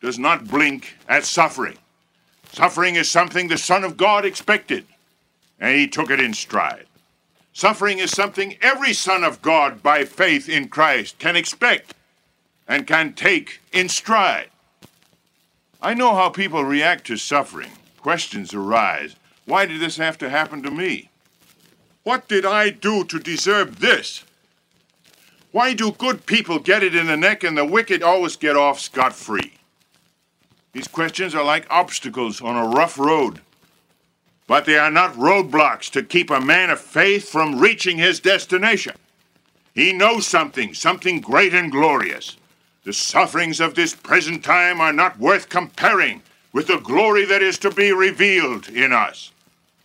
does 0.00 0.18
not 0.18 0.48
blink 0.48 0.96
at 1.08 1.24
suffering. 1.24 1.76
Suffering 2.52 2.96
is 2.96 3.10
something 3.10 3.48
the 3.48 3.58
Son 3.58 3.84
of 3.84 3.96
God 3.96 4.24
expected, 4.24 4.86
and 5.60 5.76
he 5.76 5.86
took 5.86 6.10
it 6.10 6.20
in 6.20 6.34
stride. 6.34 6.86
Suffering 7.52 7.98
is 7.98 8.10
something 8.10 8.56
every 8.62 8.94
Son 8.94 9.24
of 9.24 9.42
God 9.42 9.82
by 9.82 10.04
faith 10.04 10.48
in 10.48 10.68
Christ 10.68 11.18
can 11.18 11.36
expect 11.36 11.94
and 12.72 12.86
can 12.86 13.12
take 13.12 13.60
in 13.70 13.86
stride. 13.86 14.48
I 15.82 15.92
know 15.92 16.14
how 16.14 16.30
people 16.30 16.64
react 16.64 17.06
to 17.08 17.18
suffering. 17.18 17.70
Questions 17.98 18.54
arise. 18.54 19.14
Why 19.44 19.66
did 19.66 19.78
this 19.78 19.98
have 19.98 20.16
to 20.18 20.30
happen 20.30 20.62
to 20.62 20.70
me? 20.70 21.10
What 22.02 22.28
did 22.28 22.46
I 22.46 22.70
do 22.70 23.04
to 23.04 23.18
deserve 23.18 23.80
this? 23.80 24.24
Why 25.50 25.74
do 25.74 25.92
good 25.92 26.24
people 26.24 26.58
get 26.58 26.82
it 26.82 26.96
in 26.96 27.08
the 27.08 27.16
neck 27.16 27.44
and 27.44 27.58
the 27.58 27.66
wicked 27.66 28.02
always 28.02 28.36
get 28.36 28.56
off 28.56 28.80
scot 28.80 29.12
free? 29.12 29.52
These 30.72 30.88
questions 30.88 31.34
are 31.34 31.44
like 31.44 31.66
obstacles 31.68 32.40
on 32.40 32.56
a 32.56 32.74
rough 32.74 32.98
road, 32.98 33.42
but 34.46 34.64
they 34.64 34.78
are 34.78 34.90
not 34.90 35.12
roadblocks 35.12 35.90
to 35.90 36.02
keep 36.02 36.30
a 36.30 36.40
man 36.40 36.70
of 36.70 36.80
faith 36.80 37.28
from 37.28 37.60
reaching 37.60 37.98
his 37.98 38.18
destination. 38.18 38.94
He 39.74 39.92
knows 39.92 40.26
something, 40.26 40.72
something 40.72 41.20
great 41.20 41.52
and 41.52 41.70
glorious. 41.70 42.38
The 42.84 42.92
sufferings 42.92 43.60
of 43.60 43.74
this 43.74 43.94
present 43.94 44.44
time 44.44 44.80
are 44.80 44.92
not 44.92 45.18
worth 45.18 45.48
comparing 45.48 46.22
with 46.52 46.66
the 46.66 46.78
glory 46.78 47.24
that 47.24 47.42
is 47.42 47.58
to 47.58 47.70
be 47.70 47.92
revealed 47.92 48.68
in 48.68 48.92
us. 48.92 49.30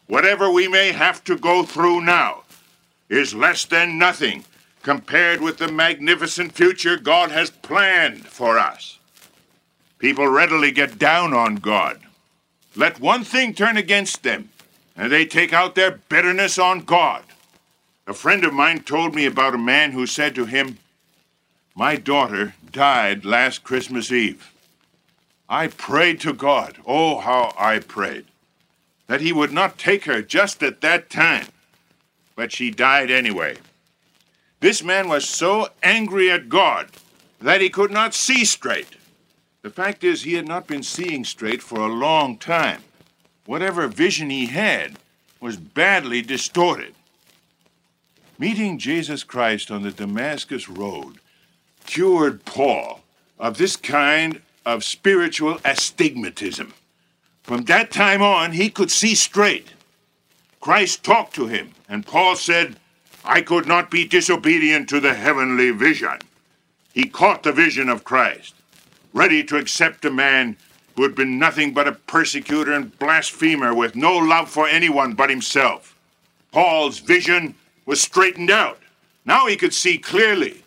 Whatever 0.07 0.49
we 0.49 0.67
may 0.67 0.91
have 0.91 1.23
to 1.25 1.37
go 1.37 1.63
through 1.63 2.01
now 2.01 2.43
is 3.09 3.35
less 3.35 3.65
than 3.65 3.97
nothing 3.99 4.45
compared 4.81 5.41
with 5.41 5.57
the 5.57 5.71
magnificent 5.71 6.53
future 6.53 6.97
God 6.97 7.29
has 7.29 7.49
planned 7.49 8.25
for 8.25 8.57
us. 8.57 8.97
People 9.99 10.27
readily 10.27 10.71
get 10.71 10.97
down 10.97 11.33
on 11.33 11.55
God. 11.55 11.99
Let 12.75 12.99
one 12.99 13.23
thing 13.23 13.53
turn 13.53 13.77
against 13.77 14.23
them, 14.23 14.49
and 14.95 15.11
they 15.11 15.25
take 15.25 15.53
out 15.53 15.75
their 15.75 15.99
bitterness 16.09 16.57
on 16.57 16.81
God. 16.81 17.23
A 18.07 18.13
friend 18.13 18.45
of 18.45 18.53
mine 18.53 18.81
told 18.83 19.13
me 19.13 19.25
about 19.25 19.55
a 19.55 19.59
man 19.59 19.91
who 19.91 20.05
said 20.07 20.35
to 20.35 20.45
him, 20.45 20.77
My 21.77 21.95
daughter 21.95 22.55
died 22.71 23.23
last 23.23 23.63
Christmas 23.63 24.11
Eve. 24.11 24.51
I 25.47 25.67
prayed 25.67 26.19
to 26.21 26.33
God, 26.33 26.79
oh, 26.87 27.19
how 27.19 27.53
I 27.55 27.77
prayed, 27.77 28.25
that 29.05 29.21
he 29.21 29.31
would 29.31 29.51
not 29.51 29.77
take 29.77 30.05
her 30.05 30.23
just 30.23 30.63
at 30.63 30.81
that 30.81 31.11
time. 31.11 31.45
But 32.35 32.51
she 32.51 32.71
died 32.71 33.11
anyway. 33.11 33.57
This 34.59 34.81
man 34.81 35.07
was 35.07 35.29
so 35.29 35.67
angry 35.83 36.31
at 36.31 36.49
God 36.49 36.89
that 37.39 37.61
he 37.61 37.69
could 37.69 37.91
not 37.91 38.15
see 38.15 38.43
straight. 38.43 38.95
The 39.61 39.69
fact 39.69 40.03
is, 40.03 40.23
he 40.23 40.33
had 40.33 40.47
not 40.47 40.65
been 40.65 40.81
seeing 40.81 41.23
straight 41.23 41.61
for 41.61 41.81
a 41.81 41.93
long 41.93 42.39
time. 42.39 42.81
Whatever 43.45 43.87
vision 43.87 44.31
he 44.31 44.47
had 44.47 44.97
was 45.39 45.57
badly 45.57 46.23
distorted. 46.23 46.95
Meeting 48.39 48.79
Jesus 48.79 49.23
Christ 49.23 49.69
on 49.69 49.83
the 49.83 49.91
Damascus 49.91 50.67
Road 50.67 51.19
cured 51.87 52.45
Paul 52.45 53.01
of 53.39 53.57
this 53.57 53.75
kind 53.75 54.41
of 54.65 54.83
spiritual 54.83 55.59
astigmatism. 55.65 56.73
From 57.41 57.63
that 57.63 57.89
time 57.89 58.21
on, 58.21 58.51
he 58.51 58.69
could 58.69 58.91
see 58.91 59.15
straight. 59.15 59.69
Christ 60.59 61.03
talked 61.03 61.33
to 61.35 61.47
him, 61.47 61.71
and 61.89 62.05
Paul 62.05 62.35
said, 62.35 62.77
I 63.23 63.41
could 63.41 63.65
not 63.65 63.89
be 63.89 64.05
disobedient 64.05 64.89
to 64.89 64.99
the 64.99 65.13
heavenly 65.13 65.71
vision. 65.71 66.19
He 66.93 67.07
caught 67.07 67.43
the 67.43 67.51
vision 67.51 67.89
of 67.89 68.03
Christ, 68.03 68.53
ready 69.13 69.43
to 69.45 69.57
accept 69.57 70.05
a 70.05 70.11
man 70.11 70.57
who 70.95 71.03
had 71.03 71.15
been 71.15 71.39
nothing 71.39 71.73
but 71.73 71.87
a 71.87 71.93
persecutor 71.93 72.73
and 72.73 72.97
blasphemer 72.99 73.73
with 73.73 73.95
no 73.95 74.17
love 74.17 74.49
for 74.49 74.67
anyone 74.67 75.13
but 75.13 75.29
himself. 75.29 75.95
Paul's 76.51 76.99
vision 76.99 77.55
was 77.85 78.01
straightened 78.01 78.51
out. 78.51 78.79
Now 79.25 79.47
he 79.47 79.55
could 79.55 79.73
see 79.73 79.97
clearly. 79.97 80.63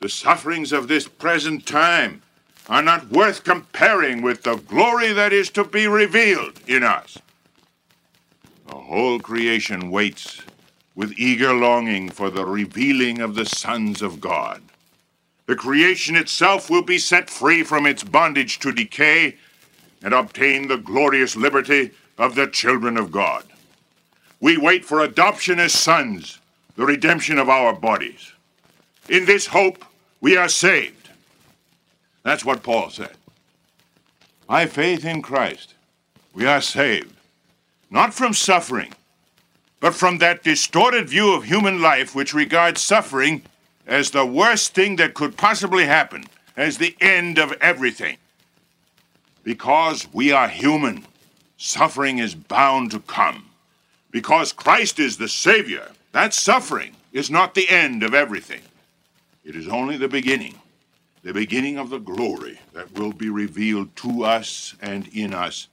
The 0.00 0.08
sufferings 0.08 0.72
of 0.72 0.88
this 0.88 1.06
present 1.06 1.66
time 1.66 2.22
are 2.70 2.82
not 2.82 3.10
worth 3.10 3.44
comparing 3.44 4.22
with 4.22 4.42
the 4.44 4.56
glory 4.56 5.12
that 5.12 5.30
is 5.30 5.50
to 5.50 5.62
be 5.62 5.86
revealed 5.86 6.58
in 6.66 6.82
us. 6.82 7.18
The 8.66 8.76
whole 8.76 9.18
creation 9.20 9.90
waits 9.90 10.40
with 10.94 11.18
eager 11.18 11.52
longing 11.52 12.08
for 12.08 12.30
the 12.30 12.46
revealing 12.46 13.20
of 13.20 13.34
the 13.34 13.44
sons 13.44 14.00
of 14.00 14.22
God. 14.22 14.62
The 15.44 15.56
creation 15.56 16.16
itself 16.16 16.70
will 16.70 16.82
be 16.82 16.98
set 16.98 17.28
free 17.28 17.62
from 17.62 17.84
its 17.84 18.02
bondage 18.02 18.58
to 18.60 18.72
decay 18.72 19.36
and 20.02 20.14
obtain 20.14 20.68
the 20.68 20.78
glorious 20.78 21.36
liberty 21.36 21.90
of 22.16 22.36
the 22.36 22.46
children 22.46 22.96
of 22.96 23.12
God. 23.12 23.44
We 24.40 24.56
wait 24.56 24.82
for 24.84 25.00
adoption 25.00 25.60
as 25.60 25.74
sons, 25.74 26.38
the 26.76 26.86
redemption 26.86 27.36
of 27.36 27.50
our 27.50 27.74
bodies. 27.74 28.32
In 29.08 29.26
this 29.26 29.46
hope, 29.48 29.84
we 30.20 30.36
are 30.36 30.48
saved. 30.48 31.10
That's 32.22 32.44
what 32.44 32.62
Paul 32.62 32.90
said. 32.90 33.12
By 34.46 34.66
faith 34.66 35.04
in 35.04 35.22
Christ, 35.22 35.74
we 36.34 36.46
are 36.46 36.60
saved, 36.60 37.14
not 37.90 38.12
from 38.12 38.34
suffering, 38.34 38.92
but 39.80 39.94
from 39.94 40.18
that 40.18 40.42
distorted 40.42 41.08
view 41.08 41.32
of 41.32 41.44
human 41.44 41.80
life 41.80 42.14
which 42.14 42.34
regards 42.34 42.80
suffering 42.80 43.42
as 43.86 44.10
the 44.10 44.26
worst 44.26 44.74
thing 44.74 44.96
that 44.96 45.14
could 45.14 45.36
possibly 45.36 45.84
happen, 45.84 46.24
as 46.56 46.78
the 46.78 46.94
end 47.00 47.38
of 47.38 47.52
everything. 47.60 48.16
Because 49.42 50.06
we 50.12 50.32
are 50.32 50.48
human, 50.48 51.04
suffering 51.56 52.18
is 52.18 52.34
bound 52.34 52.90
to 52.90 53.00
come. 53.00 53.46
Because 54.10 54.52
Christ 54.52 54.98
is 54.98 55.16
the 55.16 55.28
Savior, 55.28 55.88
that 56.12 56.34
suffering 56.34 56.92
is 57.12 57.30
not 57.30 57.54
the 57.54 57.68
end 57.68 58.02
of 58.02 58.14
everything. 58.14 58.60
It 59.44 59.56
is 59.56 59.68
only 59.68 59.96
the 59.96 60.08
beginning, 60.08 60.60
the 61.22 61.32
beginning 61.32 61.78
of 61.78 61.90
the 61.90 61.98
glory 61.98 62.60
that 62.74 62.92
will 62.92 63.12
be 63.12 63.30
revealed 63.30 63.94
to 63.96 64.24
us 64.24 64.74
and 64.80 65.08
in 65.08 65.32
us 65.32 65.68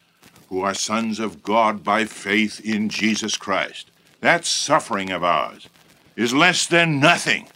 who 0.49 0.61
are 0.61 0.73
sons 0.73 1.19
of 1.19 1.43
God 1.43 1.83
by 1.83 2.05
faith 2.05 2.61
in 2.63 2.89
Jesus 2.89 3.35
Christ. 3.35 3.91
That 4.21 4.45
suffering 4.45 5.11
of 5.11 5.23
ours 5.23 5.67
is 6.15 6.33
less 6.33 6.65
than 6.65 6.99
nothing 6.99 7.47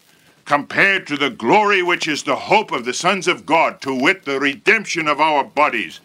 compared 0.45 1.07
to 1.07 1.15
the 1.15 1.29
glory 1.29 1.81
which 1.81 2.07
is 2.09 2.23
the 2.23 2.35
hope 2.35 2.71
of 2.71 2.83
the 2.83 2.93
sons 2.93 3.27
of 3.27 3.45
God, 3.45 3.81
to 3.81 3.95
wit, 3.95 4.25
the 4.25 4.39
redemption 4.39 5.07
of 5.07 5.21
our 5.21 5.45
bodies, 5.45 6.01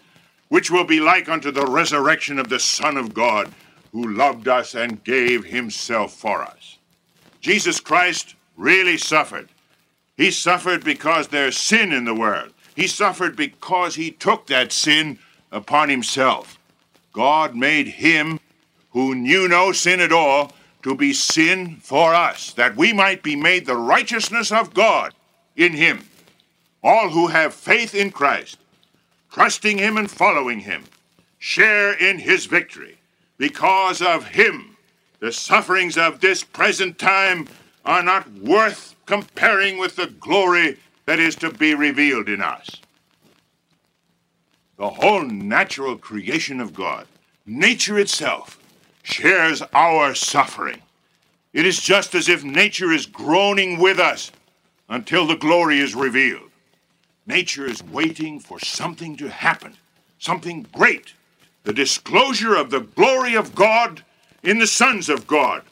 which 0.47 0.71
will 0.71 0.85
be 0.85 1.01
like 1.01 1.27
unto 1.27 1.51
the 1.51 1.65
resurrection 1.65 2.39
of 2.39 2.47
the 2.47 2.59
Son 2.59 2.95
of 2.95 3.13
God, 3.13 3.53
who 3.91 4.13
loved 4.13 4.47
us 4.47 4.73
and 4.73 5.03
gave 5.03 5.43
himself 5.43 6.13
for 6.13 6.43
us. 6.43 6.77
Jesus 7.41 7.81
Christ 7.81 8.35
really 8.55 8.97
suffered. 8.97 9.49
He 10.17 10.31
suffered 10.31 10.83
because 10.83 11.27
there's 11.27 11.55
sin 11.55 11.93
in 11.93 12.05
the 12.05 12.15
world. 12.15 12.51
He 12.75 12.87
suffered 12.87 13.35
because 13.35 13.95
he 13.95 14.11
took 14.11 14.47
that 14.47 14.71
sin 14.71 15.19
upon 15.51 15.89
himself. 15.89 16.59
God 17.13 17.55
made 17.55 17.87
him, 17.87 18.39
who 18.91 19.15
knew 19.15 19.47
no 19.47 19.71
sin 19.71 19.99
at 19.99 20.11
all, 20.11 20.51
to 20.83 20.95
be 20.95 21.13
sin 21.13 21.77
for 21.77 22.13
us, 22.13 22.53
that 22.53 22.75
we 22.75 22.93
might 22.93 23.23
be 23.23 23.35
made 23.35 23.65
the 23.65 23.75
righteousness 23.75 24.51
of 24.51 24.73
God 24.73 25.13
in 25.55 25.73
him. 25.73 26.07
All 26.83 27.09
who 27.09 27.27
have 27.27 27.53
faith 27.53 27.93
in 27.93 28.11
Christ, 28.11 28.57
trusting 29.31 29.77
him 29.77 29.97
and 29.97 30.09
following 30.09 30.59
him, 30.59 30.83
share 31.39 31.93
in 31.93 32.19
his 32.19 32.45
victory. 32.45 32.97
Because 33.37 34.01
of 34.01 34.27
him, 34.27 34.77
the 35.19 35.31
sufferings 35.31 35.97
of 35.97 36.21
this 36.21 36.43
present 36.43 36.97
time 36.97 37.47
are 37.87 38.03
not 38.03 38.31
worth 38.33 38.95
comparing 39.05 39.79
with 39.79 39.95
the 39.95 40.07
glory 40.07 40.77
that 41.05 41.19
is 41.19 41.35
to 41.37 41.49
be 41.49 41.73
revealed 41.73 42.27
in 42.27 42.41
us. 42.41 42.69
The 44.77 44.89
whole 44.89 45.23
natural 45.23 45.97
creation 45.97 46.59
of 46.59 46.73
God, 46.73 47.07
nature 47.45 47.97
itself, 47.97 48.59
shares 49.03 49.63
our 49.73 50.13
suffering. 50.13 50.81
It 51.53 51.65
is 51.65 51.81
just 51.81 52.13
as 52.13 52.27
if 52.27 52.43
nature 52.43 52.91
is 52.91 53.05
groaning 53.05 53.79
with 53.79 53.99
us 53.99 54.31
until 54.89 55.25
the 55.25 55.37
glory 55.37 55.79
is 55.79 55.95
revealed. 55.95 56.51
Nature 57.25 57.65
is 57.65 57.81
waiting 57.83 58.39
for 58.39 58.59
something 58.59 59.15
to 59.17 59.29
happen, 59.29 59.73
something 60.19 60.67
great, 60.73 61.13
the 61.63 61.73
disclosure 61.73 62.55
of 62.55 62.69
the 62.69 62.81
glory 62.81 63.35
of 63.35 63.55
God 63.55 64.03
in 64.43 64.59
the 64.59 64.67
sons 64.67 65.09
of 65.09 65.25
God, 65.25 65.63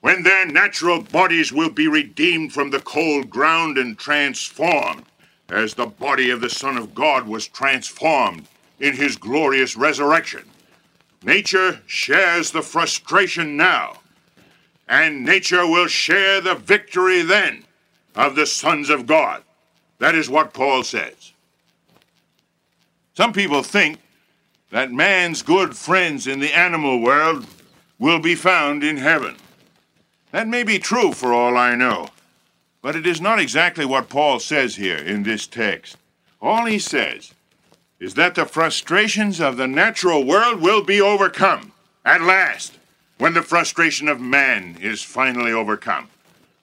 when 0.00 0.22
their 0.22 0.46
natural 0.46 1.02
bodies 1.02 1.52
will 1.52 1.70
be 1.70 1.88
redeemed 1.88 2.52
from 2.52 2.70
the 2.70 2.80
cold 2.80 3.28
ground 3.28 3.76
and 3.76 3.98
transformed, 3.98 5.04
as 5.48 5.74
the 5.74 5.86
body 5.86 6.30
of 6.30 6.40
the 6.40 6.48
Son 6.48 6.76
of 6.76 6.94
God 6.94 7.26
was 7.26 7.46
transformed 7.46 8.46
in 8.78 8.94
his 8.94 9.16
glorious 9.16 9.76
resurrection. 9.76 10.44
Nature 11.22 11.80
shares 11.86 12.50
the 12.50 12.62
frustration 12.62 13.56
now, 13.56 13.98
and 14.88 15.24
nature 15.24 15.66
will 15.66 15.86
share 15.86 16.40
the 16.40 16.54
victory 16.54 17.22
then 17.22 17.64
of 18.14 18.36
the 18.36 18.46
sons 18.46 18.88
of 18.88 19.06
God. 19.06 19.42
That 19.98 20.14
is 20.14 20.30
what 20.30 20.54
Paul 20.54 20.82
says. 20.82 21.32
Some 23.14 23.32
people 23.34 23.62
think 23.62 23.98
that 24.70 24.92
man's 24.92 25.42
good 25.42 25.76
friends 25.76 26.26
in 26.26 26.40
the 26.40 26.56
animal 26.56 27.00
world 27.00 27.46
will 27.98 28.18
be 28.18 28.34
found 28.34 28.82
in 28.82 28.96
heaven. 28.96 29.36
That 30.32 30.48
may 30.48 30.62
be 30.62 30.78
true 30.78 31.12
for 31.12 31.32
all 31.32 31.56
I 31.56 31.74
know, 31.74 32.08
but 32.82 32.96
it 32.96 33.06
is 33.06 33.20
not 33.20 33.40
exactly 33.40 33.84
what 33.84 34.08
Paul 34.08 34.38
says 34.38 34.76
here 34.76 34.98
in 34.98 35.22
this 35.22 35.46
text. 35.46 35.96
All 36.40 36.66
he 36.66 36.78
says 36.78 37.34
is 37.98 38.14
that 38.14 38.34
the 38.34 38.46
frustrations 38.46 39.40
of 39.40 39.56
the 39.56 39.66
natural 39.66 40.24
world 40.24 40.60
will 40.60 40.82
be 40.82 41.00
overcome 41.00 41.72
at 42.04 42.22
last 42.22 42.78
when 43.18 43.34
the 43.34 43.42
frustration 43.42 44.08
of 44.08 44.20
man 44.20 44.78
is 44.80 45.02
finally 45.02 45.52
overcome. 45.52 46.08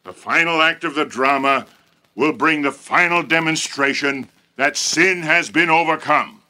The 0.04 0.14
final 0.14 0.62
act 0.62 0.84
of 0.84 0.96
the 0.96 1.06
drama 1.06 1.68
will 2.16 2.34
bring 2.34 2.62
the 2.62 2.72
final 2.72 3.22
demonstration 3.22 4.28
that 4.56 4.76
sin 4.76 5.22
has 5.22 5.52
been 5.52 5.70
overcome. 5.70 6.42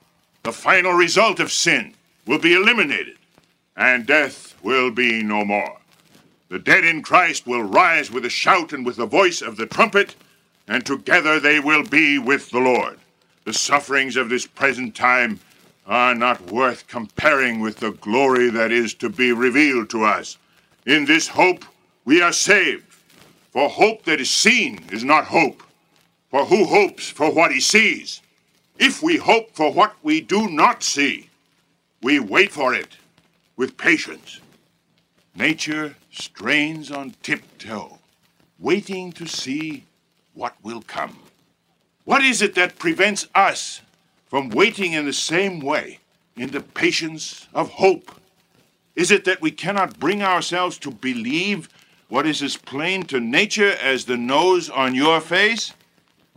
The 0.44 0.54
final 0.54 0.94
result 0.94 1.42
of 1.42 1.52
sin 1.52 1.94
will 2.26 2.40
be 2.40 2.54
eliminated, 2.54 3.18
and 3.76 4.06
death 4.06 4.56
will 4.64 4.92
be 4.92 5.22
no 5.24 5.44
more. 5.44 5.77
The 6.50 6.60
dead 6.60 6.86
in 6.86 7.02
Christ 7.02 7.46
will 7.46 7.64
rise 7.64 8.10
with 8.10 8.24
a 8.24 8.30
shout 8.30 8.72
and 8.72 8.86
with 8.86 8.96
the 8.96 9.06
voice 9.06 9.42
of 9.42 9.58
the 9.58 9.66
trumpet, 9.66 10.16
and 10.68 10.86
together 10.86 11.40
they 11.40 11.60
will 11.60 11.84
be 11.84 12.18
with 12.18 12.50
the 12.50 12.60
Lord. 12.60 13.00
The 13.44 13.54
sufferings 13.54 14.16
of 14.16 14.30
this 14.30 14.46
present 14.46 14.96
time 14.96 15.40
are 15.86 16.16
not 16.16 16.52
worth 16.52 16.88
comparing 16.88 17.60
with 17.60 17.78
the 17.78 17.92
glory 17.92 18.50
that 18.50 18.72
is 18.72 18.94
to 18.96 19.10
be 19.10 19.32
revealed 19.32 19.90
to 19.90 20.04
us. 20.04 20.38
In 20.86 21.06
this 21.06 21.28
hope 21.28 21.66
we 22.06 22.22
are 22.22 22.34
saved. 22.34 22.86
For 23.52 23.70
hope 23.70 24.04
that 24.04 24.22
is 24.22 24.30
seen 24.30 24.86
is 24.92 25.04
not 25.04 25.26
hope. 25.26 25.64
For 26.30 26.46
who 26.46 26.66
hopes 26.66 27.10
for 27.10 27.32
what 27.32 27.52
he 27.52 27.60
sees? 27.60 28.22
If 28.78 29.02
we 29.02 29.18
hope 29.18 29.52
for 29.54 29.74
what 29.74 29.96
we 30.04 30.22
do 30.22 30.50
not 30.50 30.84
see, 30.84 31.30
we 32.02 32.20
wait 32.20 32.52
for 32.52 32.74
it 32.74 32.96
with 33.56 33.78
patience. 33.78 34.40
Nature 35.36 35.96
strains 36.18 36.92
on 36.92 37.16
tiptoe, 37.22 38.00
waiting 38.60 39.12
to 39.14 39.28
see 39.28 39.86
what 40.34 40.56
will 40.64 40.82
come. 40.82 41.20
What 42.06 42.24
is 42.24 42.42
it 42.42 42.56
that 42.56 42.80
prevents 42.80 43.28
us 43.36 43.82
from 44.28 44.50
waiting 44.50 44.94
in 44.94 45.06
the 45.06 45.14
same 45.14 45.60
way 45.60 46.00
in 46.36 46.52
the 46.52 46.62
patience 46.62 47.48
of 47.54 47.70
hope? 47.70 48.12
Is 48.96 49.12
it 49.12 49.26
that 49.26 49.42
we 49.42 49.52
cannot 49.52 50.00
bring 50.00 50.24
ourselves 50.24 50.78
to 50.80 50.92
believe 50.92 51.70
what 52.10 52.26
is 52.26 52.42
as 52.42 52.58
plain 52.58 53.04
to 53.04 53.20
nature 53.20 53.72
as 53.82 54.06
the 54.06 54.18
nose 54.18 54.70
on 54.70 54.96
your 54.96 55.20
face? 55.20 55.74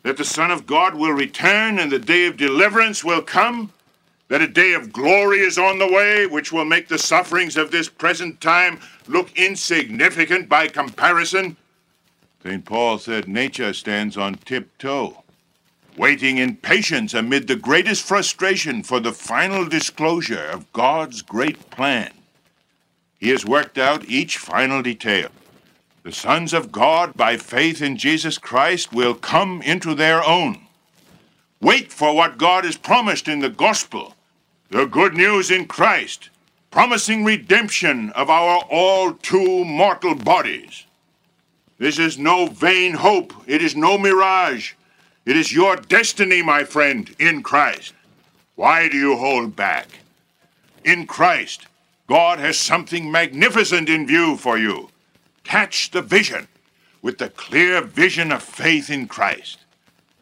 That 0.03 0.17
the 0.17 0.25
Son 0.25 0.51
of 0.51 0.67
God 0.67 0.95
will 0.95 1.13
return 1.13 1.79
and 1.79 1.93
the 1.93 1.99
day 1.99 2.27
of 2.27 2.37
deliverance 2.37 3.05
will 3.05 3.23
come? 3.23 3.73
That 4.31 4.41
a 4.41 4.49
day 4.49 4.73
of 4.73 4.93
glory 4.93 5.41
is 5.41 5.59
on 5.59 5.79
the 5.79 5.87
way, 5.87 6.27
which 6.27 6.51
will 6.51 6.65
make 6.65 6.89
the 6.89 6.99
sufferings 6.99 7.59
of 7.59 7.71
this 7.71 7.91
present 7.91 8.41
time 8.41 8.81
look 9.07 9.31
insignificant 9.37 10.49
by 10.49 10.69
comparison? 10.69 11.59
St. 12.43 12.65
Paul 12.65 12.97
said 12.97 13.29
nature 13.29 13.75
stands 13.75 14.17
on 14.17 14.37
tiptoe 14.37 15.21
waiting 16.01 16.39
in 16.39 16.57
patience 16.57 17.13
amid 17.13 17.47
the 17.47 17.57
greatest 17.57 18.03
frustration 18.03 18.83
for 18.83 19.01
the 19.01 19.13
final 19.13 19.67
disclosure 19.67 20.47
of 20.47 20.73
God's 20.73 21.21
great 21.21 21.71
plan. 21.71 22.11
He 23.19 23.29
has 23.29 23.45
worked 23.45 23.77
out 23.77 24.09
each 24.09 24.39
final 24.39 24.83
detail. 24.83 25.29
The 26.03 26.13
sons 26.13 26.55
of 26.55 26.73
God, 26.73 27.15
by 27.15 27.37
faith 27.37 27.83
in 27.83 27.99
Jesus 27.99 28.39
Christ, 28.39 28.95
will 28.95 29.15
come 29.15 29.61
into 29.61 29.95
their 29.95 30.25
own. 30.25 30.63
Wait 31.61 31.93
for 31.93 32.17
what 32.17 32.39
God 32.39 32.65
has 32.65 32.79
promised 32.79 33.29
in 33.29 33.41
the 33.41 33.51
gospel, 33.51 34.15
the 34.71 34.87
good 34.87 35.15
news 35.15 35.51
in 35.51 35.67
Christ, 35.67 36.31
promising 36.71 37.25
redemption 37.25 38.11
of 38.11 38.31
our 38.31 38.63
all 38.71 39.13
too 39.15 39.65
mortal 39.65 40.15
bodies. 40.15 40.87
This 41.79 41.99
is 41.99 42.19
no 42.19 42.47
vain 42.47 42.95
hope, 42.95 43.35
it 43.47 43.63
is 43.63 43.75
no 43.75 43.99
mirage. 43.99 44.73
It 45.27 45.37
is 45.37 45.53
your 45.53 45.77
destiny, 45.77 46.41
my 46.41 46.65
friend, 46.65 47.15
in 47.19 47.43
Christ. 47.43 47.93
Why 48.55 48.89
do 48.89 48.97
you 48.97 49.17
hold 49.17 49.55
back? 49.55 49.87
In 50.85 51.07
Christ, 51.07 51.67
God 52.07 52.39
has 52.39 52.59
something 52.59 53.11
magnificent 53.11 53.89
in 53.89 54.07
view 54.07 54.37
for 54.37 54.57
you. 54.57 54.89
Catch 55.45 55.91
the 55.91 56.03
vision 56.03 56.49
with 57.03 57.19
the 57.19 57.29
clear 57.29 57.83
vision 57.83 58.33
of 58.33 58.43
faith 58.43 58.89
in 58.89 59.09
Christ. 59.09 59.59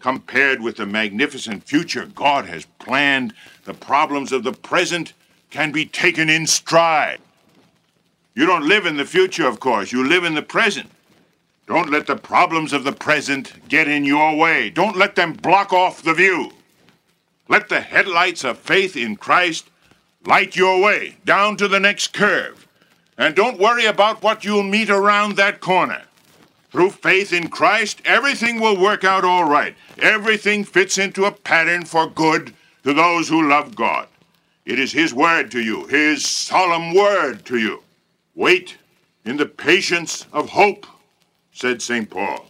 Compared 0.00 0.62
with 0.62 0.76
the 0.76 0.86
magnificent 0.86 1.64
future 1.64 2.06
God 2.06 2.46
has 2.46 2.66
planned, 2.78 3.34
the 3.64 3.74
problems 3.74 4.32
of 4.32 4.44
the 4.44 4.52
present 4.52 5.12
can 5.50 5.72
be 5.72 5.84
taken 5.84 6.28
in 6.28 6.46
stride. 6.46 7.20
You 8.34 8.46
don't 8.46 8.68
live 8.68 8.86
in 8.86 8.96
the 8.96 9.04
future, 9.04 9.48
of 9.48 9.58
course, 9.58 9.90
you 9.90 10.06
live 10.06 10.24
in 10.24 10.34
the 10.34 10.42
present. 10.42 10.90
Don't 11.66 11.90
let 11.90 12.06
the 12.06 12.16
problems 12.16 12.72
of 12.72 12.84
the 12.84 12.92
present 12.92 13.68
get 13.68 13.88
in 13.88 14.04
your 14.04 14.36
way. 14.36 14.70
Don't 14.70 14.96
let 14.96 15.16
them 15.16 15.32
block 15.32 15.72
off 15.72 16.02
the 16.02 16.14
view. 16.14 16.52
Let 17.48 17.68
the 17.68 17.80
headlights 17.80 18.44
of 18.44 18.58
faith 18.58 18.96
in 18.96 19.16
Christ 19.16 19.68
light 20.24 20.56
your 20.56 20.80
way 20.80 21.16
down 21.24 21.56
to 21.56 21.68
the 21.68 21.80
next 21.80 22.12
curve. 22.12 22.66
And 23.18 23.34
don't 23.34 23.58
worry 23.58 23.86
about 23.86 24.22
what 24.22 24.44
you'll 24.44 24.62
meet 24.62 24.88
around 24.88 25.36
that 25.36 25.60
corner. 25.60 26.02
Through 26.70 26.90
faith 26.90 27.32
in 27.32 27.48
Christ, 27.48 28.02
everything 28.04 28.60
will 28.60 28.78
work 28.78 29.04
out 29.04 29.24
all 29.24 29.44
right. 29.44 29.74
Everything 29.98 30.64
fits 30.64 30.98
into 30.98 31.24
a 31.24 31.32
pattern 31.32 31.84
for 31.84 32.08
good 32.08 32.54
to 32.84 32.92
those 32.92 33.28
who 33.28 33.48
love 33.48 33.74
God. 33.74 34.06
It 34.66 34.78
is 34.78 34.92
His 34.92 35.14
word 35.14 35.50
to 35.52 35.60
you, 35.60 35.86
His 35.86 36.26
solemn 36.26 36.94
word 36.94 37.46
to 37.46 37.58
you. 37.58 37.82
Wait 38.34 38.76
in 39.24 39.36
the 39.36 39.46
patience 39.46 40.26
of 40.32 40.50
hope 40.50 40.86
said 41.52 41.82
St. 41.82 42.08
Paul. 42.08 42.46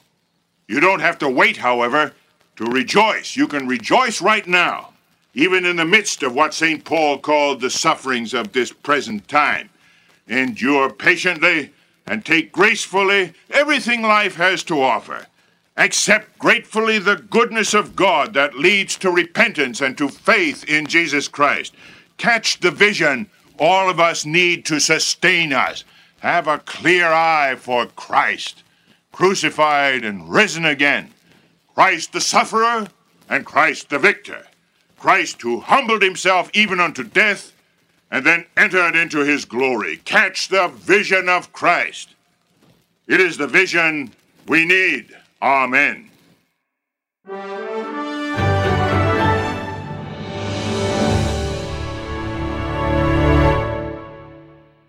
You 0.66 0.80
don't 0.80 1.00
have 1.00 1.18
to 1.18 1.28
wait, 1.28 1.56
however, 1.56 2.12
to 2.56 2.64
rejoice. 2.64 3.36
You 3.36 3.48
can 3.48 3.66
rejoice 3.66 4.20
right 4.20 4.46
now, 4.46 4.90
even 5.32 5.64
in 5.64 5.76
the 5.76 5.84
midst 5.86 6.22
of 6.22 6.34
what 6.34 6.52
St. 6.52 6.84
Paul 6.84 7.18
called 7.18 7.60
the 7.60 7.70
sufferings 7.70 8.34
of 8.34 8.52
this 8.52 8.70
present 8.70 9.26
time. 9.28 9.70
Endure 10.26 10.90
patiently 10.90 11.72
and 12.08 12.24
take 12.24 12.52
gracefully 12.52 13.34
everything 13.50 14.02
life 14.02 14.36
has 14.36 14.62
to 14.64 14.80
offer. 14.80 15.26
Accept 15.76 16.38
gratefully 16.38 16.98
the 16.98 17.16
goodness 17.16 17.74
of 17.74 17.94
God 17.94 18.34
that 18.34 18.58
leads 18.58 18.96
to 18.96 19.10
repentance 19.10 19.80
and 19.80 19.96
to 19.98 20.08
faith 20.08 20.64
in 20.64 20.86
Jesus 20.86 21.28
Christ. 21.28 21.74
Catch 22.16 22.60
the 22.60 22.72
vision 22.72 23.30
all 23.58 23.88
of 23.88 24.00
us 24.00 24.24
need 24.24 24.64
to 24.66 24.80
sustain 24.80 25.52
us. 25.52 25.84
Have 26.20 26.48
a 26.48 26.58
clear 26.58 27.06
eye 27.06 27.54
for 27.56 27.86
Christ, 27.86 28.64
crucified 29.12 30.04
and 30.04 30.28
risen 30.28 30.64
again. 30.64 31.10
Christ 31.74 32.12
the 32.12 32.20
sufferer 32.20 32.88
and 33.28 33.46
Christ 33.46 33.90
the 33.90 33.98
victor. 33.98 34.46
Christ 34.98 35.42
who 35.42 35.60
humbled 35.60 36.02
himself 36.02 36.50
even 36.54 36.80
unto 36.80 37.04
death 37.04 37.52
and 38.10 38.24
then 38.24 38.46
entered 38.56 38.96
into 38.96 39.24
his 39.24 39.44
glory. 39.44 39.98
Catch 40.04 40.48
the 40.48 40.68
vision 40.68 41.28
of 41.28 41.52
Christ. 41.52 42.14
It 43.06 43.20
is 43.20 43.36
the 43.36 43.46
vision 43.46 44.12
we 44.46 44.64
need. 44.64 45.16
Amen. 45.42 46.10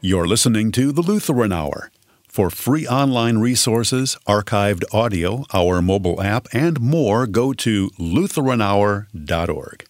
You're 0.01 0.27
listening 0.27 0.71
to 0.71 0.93
the 0.93 1.01
Lutheran 1.01 1.51
Hour. 1.51 1.91
For 2.29 2.49
free 2.49 2.88
online 2.88 3.39
resources, 3.39 4.15
archived 4.27 4.84
audio, 4.93 5.43
our 5.51 5.82
mobile 5.82 6.21
app, 6.21 6.47
and 6.53 6.79
more, 6.79 7.27
go 7.27 7.51
to 7.51 7.89
LutheranHour.org. 7.99 9.88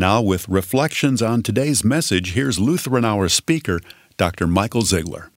Now, 0.00 0.22
with 0.22 0.48
reflections 0.48 1.22
on 1.22 1.42
today's 1.42 1.82
message, 1.82 2.34
here's 2.34 2.60
Lutheran 2.60 3.04
Hour 3.04 3.28
speaker, 3.28 3.80
Dr. 4.16 4.46
Michael 4.46 4.82
Zeigler. 4.82 5.30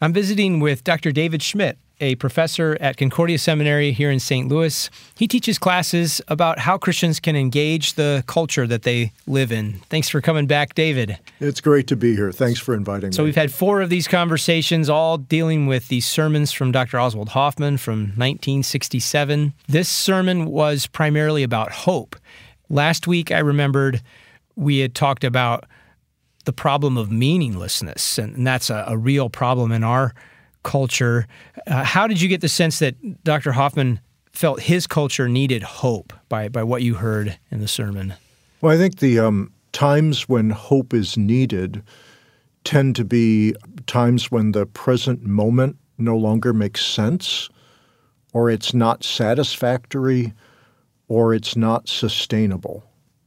I'm 0.00 0.12
visiting 0.12 0.60
with 0.60 0.84
Dr. 0.84 1.10
David 1.10 1.42
Schmitt, 1.42 1.78
a 2.00 2.14
professor 2.14 2.76
at 2.80 2.96
Concordia 2.96 3.40
Seminary 3.40 3.90
here 3.90 4.12
in 4.12 4.20
St. 4.20 4.46
Louis. 4.46 4.88
He 5.16 5.26
teaches 5.26 5.58
classes 5.58 6.20
about 6.28 6.60
how 6.60 6.78
Christians 6.78 7.18
can 7.18 7.34
engage 7.34 7.94
the 7.94 8.22
culture 8.28 8.68
that 8.68 8.84
they 8.84 9.10
live 9.26 9.50
in. 9.50 9.80
Thanks 9.90 10.08
for 10.08 10.20
coming 10.20 10.46
back, 10.46 10.74
David. 10.74 11.18
It's 11.40 11.60
great 11.60 11.88
to 11.88 11.96
be 11.96 12.14
here. 12.14 12.30
Thanks 12.30 12.60
for 12.60 12.72
inviting 12.72 13.10
so 13.10 13.16
me. 13.16 13.16
So, 13.16 13.24
we've 13.24 13.34
had 13.34 13.52
four 13.52 13.80
of 13.80 13.90
these 13.90 14.06
conversations, 14.06 14.88
all 14.88 15.18
dealing 15.18 15.66
with 15.66 15.88
these 15.88 16.06
sermons 16.06 16.52
from 16.52 16.70
Dr. 16.70 17.00
Oswald 17.00 17.30
Hoffmann 17.30 17.78
from 17.78 18.02
1967. 18.14 19.54
This 19.66 19.88
sermon 19.88 20.44
was 20.44 20.86
primarily 20.86 21.42
about 21.42 21.72
hope. 21.72 22.14
Last 22.68 23.06
week, 23.06 23.30
I 23.30 23.38
remembered 23.38 24.02
we 24.56 24.78
had 24.78 24.94
talked 24.94 25.24
about 25.24 25.64
the 26.44 26.52
problem 26.52 26.96
of 26.96 27.10
meaninglessness, 27.10 28.18
and 28.18 28.46
that's 28.46 28.70
a, 28.70 28.84
a 28.88 28.96
real 28.96 29.28
problem 29.28 29.72
in 29.72 29.84
our 29.84 30.14
culture. 30.62 31.26
Uh, 31.66 31.84
how 31.84 32.06
did 32.06 32.20
you 32.20 32.28
get 32.28 32.40
the 32.40 32.48
sense 32.48 32.78
that 32.78 33.24
Dr. 33.24 33.52
Hoffmann 33.52 34.00
felt 34.32 34.60
his 34.60 34.86
culture 34.86 35.28
needed 35.28 35.62
hope 35.62 36.12
by, 36.28 36.48
by 36.48 36.62
what 36.62 36.82
you 36.82 36.94
heard 36.94 37.38
in 37.50 37.60
the 37.60 37.68
sermon? 37.68 38.14
Well, 38.60 38.74
I 38.74 38.78
think 38.78 38.98
the 38.98 39.20
um, 39.20 39.52
times 39.72 40.28
when 40.28 40.50
hope 40.50 40.92
is 40.92 41.16
needed 41.16 41.82
tend 42.64 42.96
to 42.96 43.04
be 43.04 43.54
times 43.86 44.30
when 44.30 44.52
the 44.52 44.66
present 44.66 45.22
moment 45.22 45.76
no 45.98 46.16
longer 46.16 46.52
makes 46.52 46.84
sense, 46.84 47.48
or 48.32 48.50
it's 48.50 48.74
not 48.74 49.04
satisfactory, 49.04 50.32
or 51.08 51.34
it's 51.34 51.56
not 51.56 51.88
sustainable, 51.88 52.84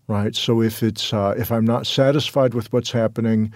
right? 0.07 0.35
So 0.35 0.61
if 0.61 0.83
it's 0.83 1.13
uh, 1.13 1.35
if 1.37 1.51
I'm 1.51 1.65
not 1.65 1.87
satisfied 1.87 2.53
with 2.53 2.71
what's 2.73 2.91
happening, 2.91 3.53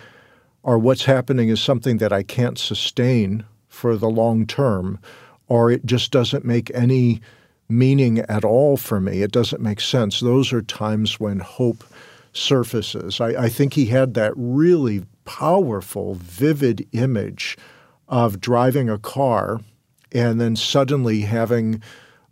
or 0.63 0.77
what's 0.77 1.05
happening 1.05 1.49
is 1.49 1.61
something 1.61 1.97
that 1.97 2.13
I 2.13 2.23
can't 2.23 2.57
sustain 2.57 3.45
for 3.67 3.97
the 3.97 4.09
long 4.09 4.45
term, 4.45 4.99
or 5.47 5.71
it 5.71 5.85
just 5.85 6.11
doesn't 6.11 6.45
make 6.45 6.71
any 6.73 7.21
meaning 7.67 8.19
at 8.19 8.43
all 8.43 8.77
for 8.77 8.99
me. 8.99 9.21
It 9.21 9.31
doesn't 9.31 9.61
make 9.61 9.79
sense. 9.79 10.19
Those 10.19 10.53
are 10.53 10.61
times 10.61 11.19
when 11.19 11.39
hope 11.39 11.83
surfaces. 12.33 13.19
I, 13.19 13.43
I 13.43 13.49
think 13.49 13.73
he 13.73 13.87
had 13.87 14.13
that 14.13 14.33
really 14.35 15.03
powerful, 15.25 16.15
vivid 16.15 16.87
image 16.91 17.57
of 18.07 18.41
driving 18.41 18.89
a 18.89 18.97
car 18.97 19.61
and 20.11 20.39
then 20.39 20.55
suddenly 20.55 21.21
having 21.21 21.81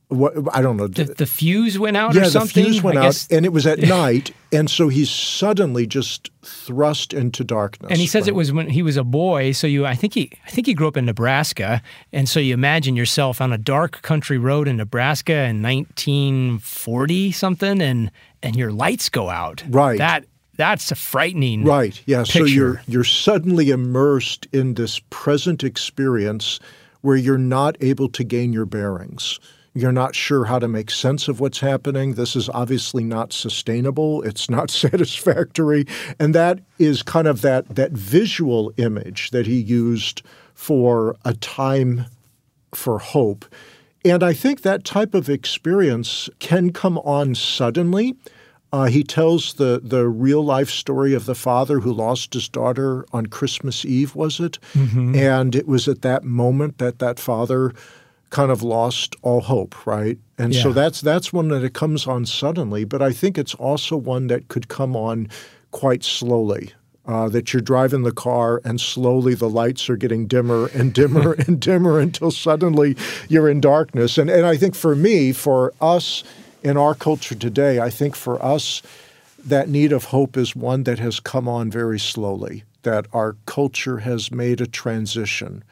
what 0.10 0.34
I 0.56 0.62
don't 0.64 0.76
know. 0.76 0.88
The, 0.88 1.06
the 1.06 1.26
fuse 1.28 1.78
went 1.78 1.96
out 1.96 2.16
yeah, 2.16 2.24
or 2.24 2.26
something? 2.26 2.64
the 2.64 2.72
fuse 2.72 2.84
went 2.84 2.98
out, 2.98 3.28
and 3.30 3.46
it 3.46 3.54
was 3.54 3.68
at 3.68 3.78
night, 3.80 4.32
and 4.52 4.68
so 4.68 4.88
he's 4.88 5.10
suddenly 5.10 5.86
just 5.86 6.32
thrust 6.42 7.14
into 7.14 7.44
darkness. 7.44 7.92
And 7.92 8.00
he 8.00 8.08
says 8.08 8.24
right? 8.24 8.30
it 8.30 8.36
was 8.36 8.52
when 8.52 8.70
he 8.70 8.82
was 8.82 8.98
a 8.98 9.04
boy. 9.04 9.52
So 9.52 9.68
you, 9.68 9.86
I 9.86 9.94
think 9.94 10.16
he, 10.16 10.32
I 10.48 10.50
think 10.50 10.66
he 10.66 10.74
grew 10.74 10.88
up 10.88 10.98
in 10.98 11.06
Nebraska, 11.06 11.84
and 12.12 12.28
so 12.28 12.40
you 12.40 12.56
imagine 12.56 12.96
yourself 12.96 13.40
on 13.40 13.54
a 13.54 13.58
dark 13.58 14.02
country 14.02 14.40
road 14.40 14.68
in 14.68 14.78
Nebraska 14.78 15.44
in 15.44 15.62
1940 15.62 17.32
something, 17.32 17.80
and 17.80 18.12
and 18.42 18.56
your 18.56 18.72
lights 18.72 19.10
go 19.10 19.30
out. 19.30 19.64
Right. 19.70 20.00
That 20.00 20.26
that's 20.58 20.92
a 20.92 20.96
frightening. 20.96 21.66
Right. 21.66 22.02
Yeah. 22.08 22.24
Picture. 22.24 22.40
So 22.40 22.46
you're 22.46 22.82
you're 22.88 23.04
suddenly 23.04 23.70
immersed 23.70 24.48
in 24.52 24.74
this 24.74 25.00
present 25.12 25.64
experience 25.64 26.60
where 27.02 27.16
you're 27.16 27.38
not 27.38 27.78
able 27.80 28.10
to 28.10 28.24
gain 28.24 28.54
your 28.54 28.66
bearings 28.66 29.40
you're 29.74 29.92
not 29.92 30.16
sure 30.16 30.46
how 30.46 30.60
to 30.60 30.68
make 30.68 30.92
sense 30.92 31.28
of 31.28 31.40
what's 31.40 31.60
happening. 31.60 32.14
This 32.14 32.36
is 32.36 32.50
obviously 32.50 33.04
not 33.04 33.32
sustainable. 33.34 34.22
It's 34.24 34.50
not 34.50 34.72
satisfactory. 34.86 35.86
And 36.20 36.36
that 36.36 36.60
is 36.78 37.04
kind 37.04 37.28
of 37.28 37.42
that, 37.42 37.76
that 37.76 37.92
visual 37.92 38.74
image 38.78 39.32
that 39.32 39.46
he 39.46 39.60
used 39.60 40.22
for 40.54 41.16
a 41.24 41.34
time 41.34 42.06
for 42.74 43.00
hope. 43.00 43.46
And 44.06 44.24
I 44.24 44.34
think 44.34 44.62
that 44.62 44.84
type 44.84 45.14
of 45.14 45.30
experience 45.30 46.30
can 46.40 46.72
come 46.72 46.98
on 47.00 47.36
suddenly. 47.36 48.16
Uh, 48.72 48.86
he 48.86 49.04
tells 49.04 49.56
the 49.56 49.82
the 49.84 50.08
real 50.08 50.44
life 50.44 50.70
story 50.70 51.16
of 51.16 51.26
the 51.26 51.34
father 51.34 51.80
who 51.80 51.92
lost 51.92 52.36
his 52.36 52.48
daughter 52.48 53.04
on 53.12 53.26
Christmas 53.26 53.84
Eve, 53.84 54.16
was 54.16 54.40
it? 54.40 54.60
Mm-hmm. 54.74 55.16
And 55.16 55.56
it 55.56 55.68
was 55.68 55.88
at 55.88 56.04
that 56.04 56.24
moment 56.24 56.78
that 56.78 57.00
that 57.00 57.20
father 57.20 57.74
kind 58.30 58.52
of 58.52 58.62
lost 58.62 59.16
all 59.22 59.42
hope, 59.42 59.86
right? 59.86 60.18
And 60.38 60.54
yeah. 60.54 60.64
so 60.64 60.74
that's 60.74 61.02
that's 61.02 61.34
one 61.34 61.50
that 61.50 61.64
it 61.64 61.74
comes 61.74 62.08
on 62.08 62.26
suddenly, 62.26 62.84
but 62.84 63.02
I 63.02 63.12
think 63.12 63.38
it's 63.38 63.56
also 63.56 63.98
one 63.98 64.28
that 64.28 64.48
could 64.48 64.68
come 64.68 64.96
on 64.96 65.30
quite 65.72 66.04
slowly. 66.04 66.74
Uh, 67.06 67.28
that 67.28 67.52
you're 67.52 67.62
driving 67.62 68.04
the 68.04 68.12
car 68.12 68.62
and 68.64 68.80
slowly 68.80 69.34
the 69.34 69.50
lights 69.50 69.90
are 69.90 69.96
getting 69.96 70.28
dimmer 70.28 70.68
and 70.76 70.94
dimmer 71.02 71.34
and 71.34 71.60
dimmer 71.60 72.00
until 72.00 72.30
suddenly 72.30 72.96
you're 73.28 73.50
in 73.50 73.60
darkness. 73.60 74.20
And 74.20 74.30
and 74.30 74.46
I 74.46 74.58
think 74.58 74.76
for 74.76 74.96
me, 74.96 75.32
for 75.32 75.74
us 75.82 76.24
in 76.62 76.78
our 76.78 76.94
culture 76.94 77.34
today, 77.34 77.80
I 77.80 77.90
think 77.90 78.16
for 78.16 78.44
us 78.44 78.84
that 79.44 79.70
need 79.70 79.92
of 79.92 80.06
hope 80.06 80.38
is 80.38 80.56
one 80.56 80.84
that 80.84 81.00
has 81.00 81.20
come 81.20 81.48
on 81.48 81.72
very 81.72 82.00
slowly. 82.00 82.64
That 82.84 83.08
our 83.12 83.36
culture 83.48 84.00
has 84.00 84.32
made 84.32 84.62
a 84.62 84.68
transition 84.68 85.64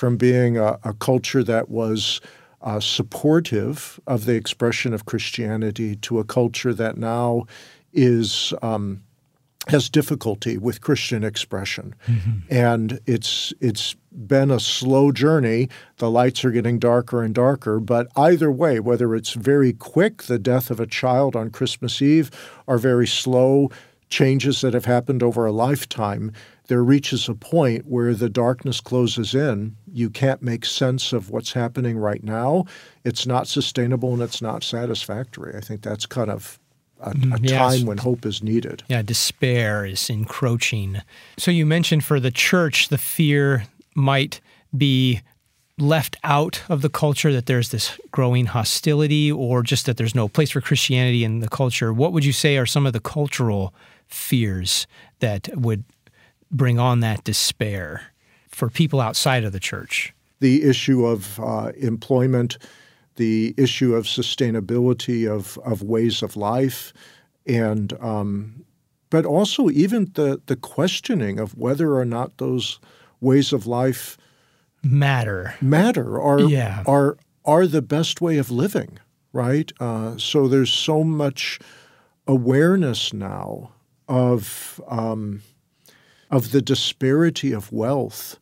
from 0.00 0.16
being 0.16 0.56
a, 0.56 0.78
a 0.82 0.94
culture 0.94 1.44
that 1.44 1.68
was 1.68 2.22
uh, 2.62 2.80
supportive 2.80 4.00
of 4.06 4.24
the 4.24 4.34
expression 4.34 4.94
of 4.94 5.04
Christianity 5.04 5.94
to 5.96 6.18
a 6.18 6.24
culture 6.24 6.72
that 6.72 6.96
now 6.96 7.44
is 7.92 8.54
um, 8.62 9.02
has 9.68 9.90
difficulty 9.90 10.56
with 10.56 10.80
Christian 10.80 11.22
expression, 11.22 11.94
mm-hmm. 12.08 12.38
and 12.48 12.98
it's 13.04 13.52
it's 13.60 13.94
been 14.10 14.50
a 14.50 14.58
slow 14.58 15.12
journey. 15.12 15.68
The 15.98 16.10
lights 16.10 16.46
are 16.46 16.50
getting 16.50 16.78
darker 16.78 17.22
and 17.22 17.34
darker, 17.34 17.78
but 17.78 18.06
either 18.16 18.50
way, 18.50 18.80
whether 18.80 19.14
it's 19.14 19.34
very 19.34 19.74
quick, 19.74 20.22
the 20.22 20.38
death 20.38 20.70
of 20.70 20.80
a 20.80 20.86
child 20.86 21.36
on 21.36 21.50
Christmas 21.50 22.00
Eve, 22.00 22.30
or 22.66 22.78
very 22.78 23.06
slow 23.06 23.70
changes 24.08 24.62
that 24.62 24.72
have 24.72 24.86
happened 24.86 25.22
over 25.22 25.44
a 25.44 25.52
lifetime, 25.52 26.32
there 26.70 26.84
reaches 26.84 27.28
a 27.28 27.34
point 27.34 27.84
where 27.88 28.14
the 28.14 28.28
darkness 28.28 28.80
closes 28.80 29.34
in. 29.34 29.74
You 29.92 30.08
can't 30.08 30.40
make 30.40 30.64
sense 30.64 31.12
of 31.12 31.28
what's 31.28 31.52
happening 31.52 31.98
right 31.98 32.22
now. 32.22 32.64
It's 33.04 33.26
not 33.26 33.48
sustainable 33.48 34.12
and 34.12 34.22
it's 34.22 34.40
not 34.40 34.62
satisfactory. 34.62 35.56
I 35.56 35.60
think 35.62 35.82
that's 35.82 36.06
kind 36.06 36.30
of 36.30 36.60
a, 37.00 37.10
a 37.10 37.14
mm, 37.14 37.38
yes. 37.42 37.58
time 37.76 37.86
when 37.86 37.98
hope 37.98 38.24
is 38.24 38.40
needed. 38.40 38.84
Yeah, 38.86 39.02
despair 39.02 39.84
is 39.84 40.08
encroaching. 40.08 41.02
So 41.38 41.50
you 41.50 41.66
mentioned 41.66 42.04
for 42.04 42.20
the 42.20 42.30
church, 42.30 42.88
the 42.88 42.98
fear 42.98 43.64
might 43.96 44.40
be 44.76 45.22
left 45.76 46.16
out 46.22 46.62
of 46.68 46.82
the 46.82 46.88
culture, 46.88 47.32
that 47.32 47.46
there's 47.46 47.70
this 47.70 47.98
growing 48.12 48.46
hostility, 48.46 49.32
or 49.32 49.64
just 49.64 49.86
that 49.86 49.96
there's 49.96 50.14
no 50.14 50.28
place 50.28 50.50
for 50.50 50.60
Christianity 50.60 51.24
in 51.24 51.40
the 51.40 51.48
culture. 51.48 51.92
What 51.92 52.12
would 52.12 52.24
you 52.24 52.32
say 52.32 52.58
are 52.58 52.66
some 52.66 52.86
of 52.86 52.92
the 52.92 53.00
cultural 53.00 53.74
fears 54.06 54.86
that 55.18 55.48
would 55.56 55.82
bring 56.50 56.78
on 56.78 57.00
that 57.00 57.24
despair 57.24 58.02
for 58.48 58.68
people 58.68 59.00
outside 59.00 59.44
of 59.44 59.52
the 59.52 59.60
church? 59.60 60.12
The 60.40 60.62
issue 60.64 61.06
of 61.06 61.38
uh, 61.40 61.72
employment, 61.76 62.58
the 63.16 63.54
issue 63.56 63.94
of 63.94 64.06
sustainability 64.06 65.30
of, 65.30 65.58
of 65.58 65.82
ways 65.82 66.22
of 66.22 66.36
life, 66.36 66.92
and 67.46 67.92
um, 68.00 68.64
but 69.10 69.26
also 69.26 69.68
even 69.70 70.10
the 70.14 70.40
the 70.46 70.56
questioning 70.56 71.38
of 71.38 71.56
whether 71.56 71.94
or 71.96 72.04
not 72.04 72.38
those 72.38 72.78
ways 73.20 73.52
of 73.52 73.66
life 73.66 74.16
matter 74.82 75.54
matter 75.60 76.20
are 76.20 76.40
yeah. 76.40 76.82
are 76.86 77.18
are 77.44 77.66
the 77.66 77.82
best 77.82 78.20
way 78.20 78.38
of 78.38 78.50
living, 78.50 78.98
right? 79.32 79.72
Uh, 79.80 80.16
so 80.16 80.46
there's 80.46 80.72
so 80.72 81.02
much 81.02 81.58
awareness 82.26 83.12
now 83.12 83.72
of 84.08 84.80
um, 84.88 85.42
of 86.30 86.52
the 86.52 86.62
disparity 86.62 87.52
of 87.52 87.72
wealth 87.72 88.38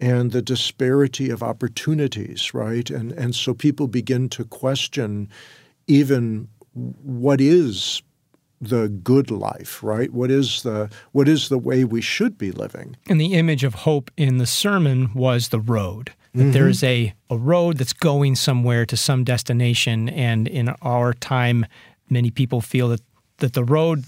and 0.00 0.32
the 0.32 0.42
disparity 0.42 1.30
of 1.30 1.42
opportunities, 1.42 2.52
right? 2.54 2.90
And 2.90 3.12
and 3.12 3.34
so 3.34 3.54
people 3.54 3.86
begin 3.88 4.28
to 4.30 4.44
question 4.44 5.28
even 5.86 6.48
what 6.72 7.40
is 7.40 8.02
the 8.60 8.88
good 8.88 9.30
life, 9.30 9.82
right? 9.82 10.12
What 10.12 10.30
is 10.30 10.62
the 10.62 10.90
what 11.12 11.28
is 11.28 11.48
the 11.48 11.58
way 11.58 11.84
we 11.84 12.00
should 12.00 12.36
be 12.38 12.50
living? 12.50 12.96
And 13.08 13.20
the 13.20 13.34
image 13.34 13.64
of 13.64 13.74
hope 13.74 14.10
in 14.16 14.38
the 14.38 14.46
sermon 14.46 15.12
was 15.14 15.48
the 15.48 15.60
road. 15.60 16.12
That 16.32 16.40
Mm-hmm. 16.40 16.50
there 16.52 16.68
is 16.68 16.82
a, 16.82 17.14
a 17.30 17.36
road 17.38 17.76
that's 17.76 17.92
going 17.92 18.34
somewhere 18.34 18.84
to 18.86 18.96
some 18.96 19.22
destination. 19.22 20.08
And 20.08 20.48
in 20.48 20.70
our 20.82 21.12
time, 21.14 21.64
many 22.10 22.30
people 22.32 22.60
feel 22.60 22.88
that, 22.88 23.02
that 23.36 23.52
the 23.52 23.62
road 23.62 24.04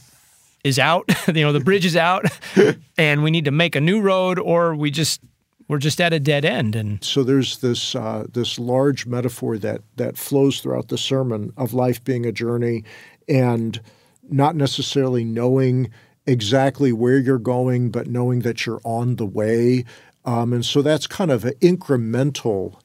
is 0.66 0.78
out, 0.78 1.10
you 1.28 1.42
know, 1.44 1.52
the 1.52 1.60
bridge 1.60 1.86
is 1.86 1.96
out, 1.96 2.26
and 2.98 3.22
we 3.22 3.30
need 3.30 3.44
to 3.46 3.50
make 3.50 3.76
a 3.76 3.80
new 3.80 4.00
road, 4.00 4.38
or 4.38 4.74
we 4.74 4.90
just 4.90 5.20
we're 5.68 5.78
just 5.78 6.00
at 6.00 6.12
a 6.12 6.20
dead 6.20 6.44
end. 6.44 6.76
And 6.76 7.02
So 7.02 7.24
there's 7.24 7.58
this 7.58 7.94
uh, 7.94 8.26
this 8.32 8.58
large 8.58 9.06
metaphor 9.06 9.58
that 9.58 9.82
that 9.96 10.16
flows 10.16 10.60
throughout 10.60 10.88
the 10.88 10.98
sermon 10.98 11.52
of 11.56 11.74
life 11.74 12.02
being 12.04 12.26
a 12.26 12.32
journey, 12.32 12.84
and 13.28 13.80
not 14.28 14.56
necessarily 14.56 15.24
knowing 15.24 15.90
exactly 16.26 16.92
where 16.92 17.18
you're 17.18 17.38
going, 17.38 17.90
but 17.90 18.08
knowing 18.08 18.40
that 18.40 18.66
you're 18.66 18.80
on 18.84 19.16
the 19.16 19.26
way. 19.26 19.84
Um, 20.24 20.52
and 20.52 20.64
so 20.64 20.82
that's 20.82 21.06
kind 21.06 21.30
of 21.30 21.44
an 21.44 21.54
incremental 21.60 22.80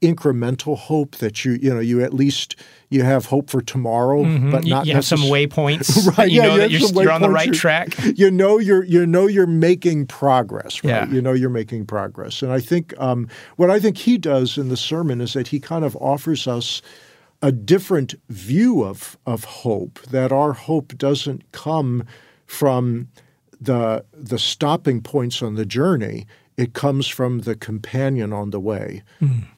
incremental 0.00 0.76
hope 0.78 1.16
that 1.16 1.44
you 1.44 1.52
you 1.60 1.72
know 1.74 1.80
you 1.80 2.02
at 2.02 2.14
least 2.14 2.56
you 2.90 3.02
have 3.02 3.26
hope 3.26 3.50
for 3.50 3.60
tomorrow, 3.60 4.22
but 4.50 4.64
you, 4.64 4.70
not 4.70 4.86
you 4.86 4.94
have 4.94 5.04
some 5.04 5.20
waypoints. 5.20 6.06
Right, 6.18 6.30
You 6.30 6.40
yeah, 6.40 6.46
know 6.46 6.54
you 6.54 6.60
that 6.60 6.70
you're, 6.70 7.02
you're 7.02 7.12
on 7.12 7.20
the 7.20 7.28
right 7.30 7.52
track. 7.52 7.88
you 8.16 8.30
know 8.30 8.58
you're 8.58 8.84
you 8.84 9.04
know 9.06 9.26
you're 9.26 9.46
making 9.46 10.06
progress 10.06 10.82
right 10.84 10.90
Yeah. 11.08 11.08
you 11.14 11.20
know 11.20 11.32
you're 11.32 11.50
making 11.50 11.86
progress 11.86 12.42
and 12.42 12.52
i 12.52 12.60
think 12.60 12.94
um, 12.98 13.28
what 13.56 13.70
i 13.70 13.78
think 13.80 13.98
he 13.98 14.16
does 14.18 14.56
in 14.56 14.68
the 14.68 14.76
sermon 14.76 15.20
is 15.20 15.32
that 15.34 15.48
he 15.48 15.60
kind 15.60 15.84
of 15.84 15.96
offers 15.96 16.46
us 16.46 16.80
a 17.42 17.52
different 17.52 18.14
view 18.28 18.84
of 18.84 19.18
of 19.26 19.44
hope 19.44 20.00
that 20.10 20.32
our 20.32 20.52
hope 20.52 20.96
doesn't 20.96 21.42
come 21.52 22.04
from 22.46 23.08
the 23.60 24.04
the 24.12 24.38
stopping 24.38 25.00
points 25.02 25.42
on 25.42 25.54
the 25.56 25.66
journey 25.66 26.26
it 26.58 26.74
comes 26.74 27.06
from 27.06 27.38
the 27.40 27.54
companion 27.54 28.32
on 28.32 28.50
the 28.50 28.58
way 28.58 29.04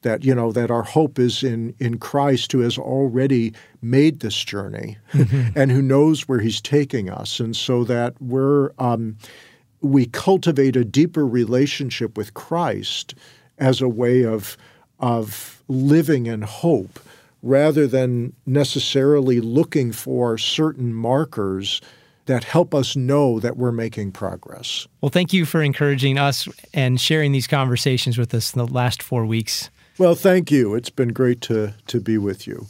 that 0.03 0.23
you 0.23 0.35
know 0.35 0.51
that 0.51 0.69
our 0.69 0.83
hope 0.83 1.17
is 1.17 1.43
in 1.43 1.75
in 1.79 1.97
Christ 1.97 2.51
who 2.51 2.59
has 2.59 2.77
already 2.77 3.53
made 3.81 4.19
this 4.19 4.41
journey 4.43 4.97
and 5.55 5.71
who 5.71 5.81
knows 5.81 6.27
where 6.27 6.39
he's 6.39 6.61
taking 6.61 7.09
us. 7.09 7.39
And 7.39 7.55
so 7.55 7.83
that 7.85 8.13
we're 8.21 8.71
um, 8.77 9.17
we 9.81 10.05
cultivate 10.05 10.75
a 10.75 10.85
deeper 10.85 11.25
relationship 11.25 12.15
with 12.15 12.35
Christ 12.35 13.15
as 13.57 13.81
a 13.81 13.89
way 13.89 14.23
of 14.23 14.55
of 14.99 15.63
living 15.67 16.27
in 16.27 16.43
hope 16.43 16.99
rather 17.41 17.87
than 17.87 18.33
necessarily 18.45 19.41
looking 19.41 19.91
for 19.91 20.37
certain 20.37 20.93
markers 20.93 21.81
that 22.25 22.43
help 22.43 22.73
us 22.73 22.95
know 22.95 23.39
that 23.39 23.57
we're 23.57 23.71
making 23.71 24.11
progress. 24.11 24.87
Well, 25.01 25.09
thank 25.09 25.33
you 25.33 25.45
for 25.45 25.61
encouraging 25.61 26.17
us 26.17 26.47
and 26.73 26.99
sharing 26.99 27.31
these 27.31 27.47
conversations 27.47 28.17
with 28.17 28.33
us 28.33 28.53
in 28.53 28.59
the 28.59 28.71
last 28.71 29.01
four 29.01 29.25
weeks. 29.25 29.69
Well, 29.97 30.15
thank 30.15 30.51
you. 30.51 30.75
It's 30.75 30.89
been 30.89 31.13
great 31.13 31.41
to 31.41 31.73
to 31.87 31.99
be 31.99 32.17
with 32.17 32.47
you. 32.47 32.67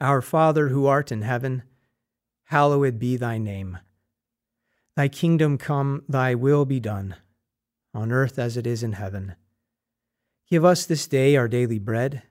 Our 0.00 0.22
Father 0.22 0.68
who 0.68 0.86
art 0.86 1.10
in 1.10 1.22
heaven, 1.22 1.64
hallowed 2.44 2.98
be 2.98 3.16
thy 3.16 3.38
name. 3.38 3.78
Thy 4.96 5.08
kingdom 5.08 5.58
come, 5.58 6.02
thy 6.08 6.34
will 6.34 6.64
be 6.64 6.80
done, 6.80 7.16
on 7.92 8.10
earth 8.10 8.38
as 8.38 8.56
it 8.56 8.66
is 8.66 8.82
in 8.82 8.92
heaven. 8.92 9.34
Give 10.50 10.64
us 10.64 10.86
this 10.86 11.06
day 11.06 11.36
our 11.36 11.48
daily 11.48 11.78
bread, 11.78 12.22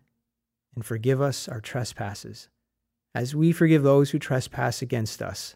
and 0.77 0.85
forgive 0.85 1.19
us 1.19 1.47
our 1.47 1.59
trespasses, 1.59 2.49
as 3.15 3.33
we 3.33 3.51
forgive 3.51 3.81
those 3.81 4.11
who 4.11 4.19
trespass 4.19 4.79
against 4.79 5.23
us. 5.23 5.55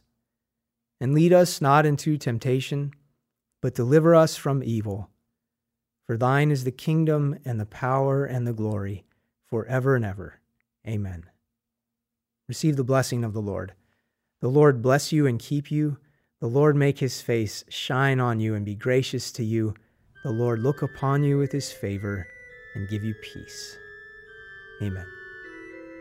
And 1.00 1.14
lead 1.14 1.32
us 1.32 1.62
not 1.62 1.86
into 1.86 2.18
temptation, 2.18 2.92
but 3.62 3.76
deliver 3.76 4.16
us 4.16 4.36
from 4.36 4.64
evil. 4.64 5.12
For 6.08 6.18
thine 6.18 6.50
is 6.50 6.64
the 6.64 6.72
kingdom, 6.72 7.38
and 7.46 7.60
the 7.60 7.68
power, 7.68 8.26
and 8.26 8.48
the 8.48 8.52
glory, 8.52 9.06
forever 9.46 9.96
and 9.96 10.04
ever. 10.04 10.40
Amen. 10.88 11.26
Receive 12.48 12.76
the 12.76 12.84
blessing 12.84 13.24
of 13.24 13.34
the 13.34 13.44
Lord. 13.44 13.74
The 14.42 14.50
Lord 14.50 14.82
bless 14.82 15.12
you 15.12 15.28
and 15.28 15.38
keep 15.38 15.70
you. 15.70 16.00
The 16.40 16.48
Lord 16.48 16.76
make 16.76 16.98
his 16.98 17.22
face 17.22 17.64
shine 17.70 18.20
on 18.20 18.40
you 18.40 18.56
and 18.56 18.66
be 18.66 18.74
gracious 18.74 19.32
to 19.34 19.44
you. 19.44 19.76
The 20.24 20.32
Lord 20.32 20.64
look 20.64 20.82
upon 20.82 21.24
you 21.24 21.38
with 21.38 21.52
his 21.52 21.72
favor 21.72 22.26
and 22.74 22.90
give 22.90 23.04
you 23.04 23.14
peace. 23.22 23.78
Amen. 24.82 25.06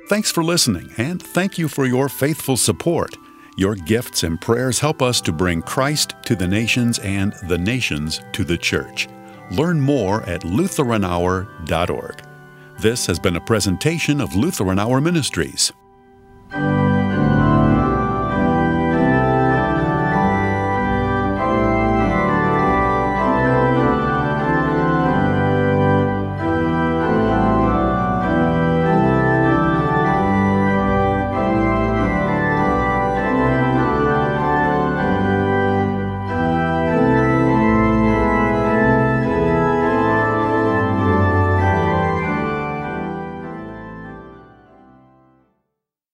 Thanks 0.09 0.33
for 0.33 0.43
listening, 0.43 0.93
and 0.97 1.23
thank 1.23 1.59
you 1.59 1.69
for 1.69 1.87
your 1.87 2.09
faithful 2.09 2.57
support. 2.57 3.17
Your 3.57 3.75
gifts 3.75 4.23
and 4.23 4.41
prayers 4.41 4.79
help 4.81 5.03
us 5.03 5.21
to 5.21 5.33
bring 5.33 5.63
Christ 5.63 6.15
to 6.25 6.35
the 6.35 6.49
nations 6.49 6.99
and 7.01 7.35
the 7.49 7.59
nations 7.59 8.21
to 8.33 8.43
the 8.43 8.59
church. 8.59 9.09
Learn 9.51 9.81
more 9.81 10.23
at 10.23 10.43
LutheranHour.org. 10.43 12.23
This 12.79 13.07
has 13.07 13.19
been 13.19 13.37
a 13.37 13.41
presentation 13.41 14.21
of 14.21 14.35
Lutheran 14.35 14.79
Hour 14.79 15.01
Ministries. 15.01 15.73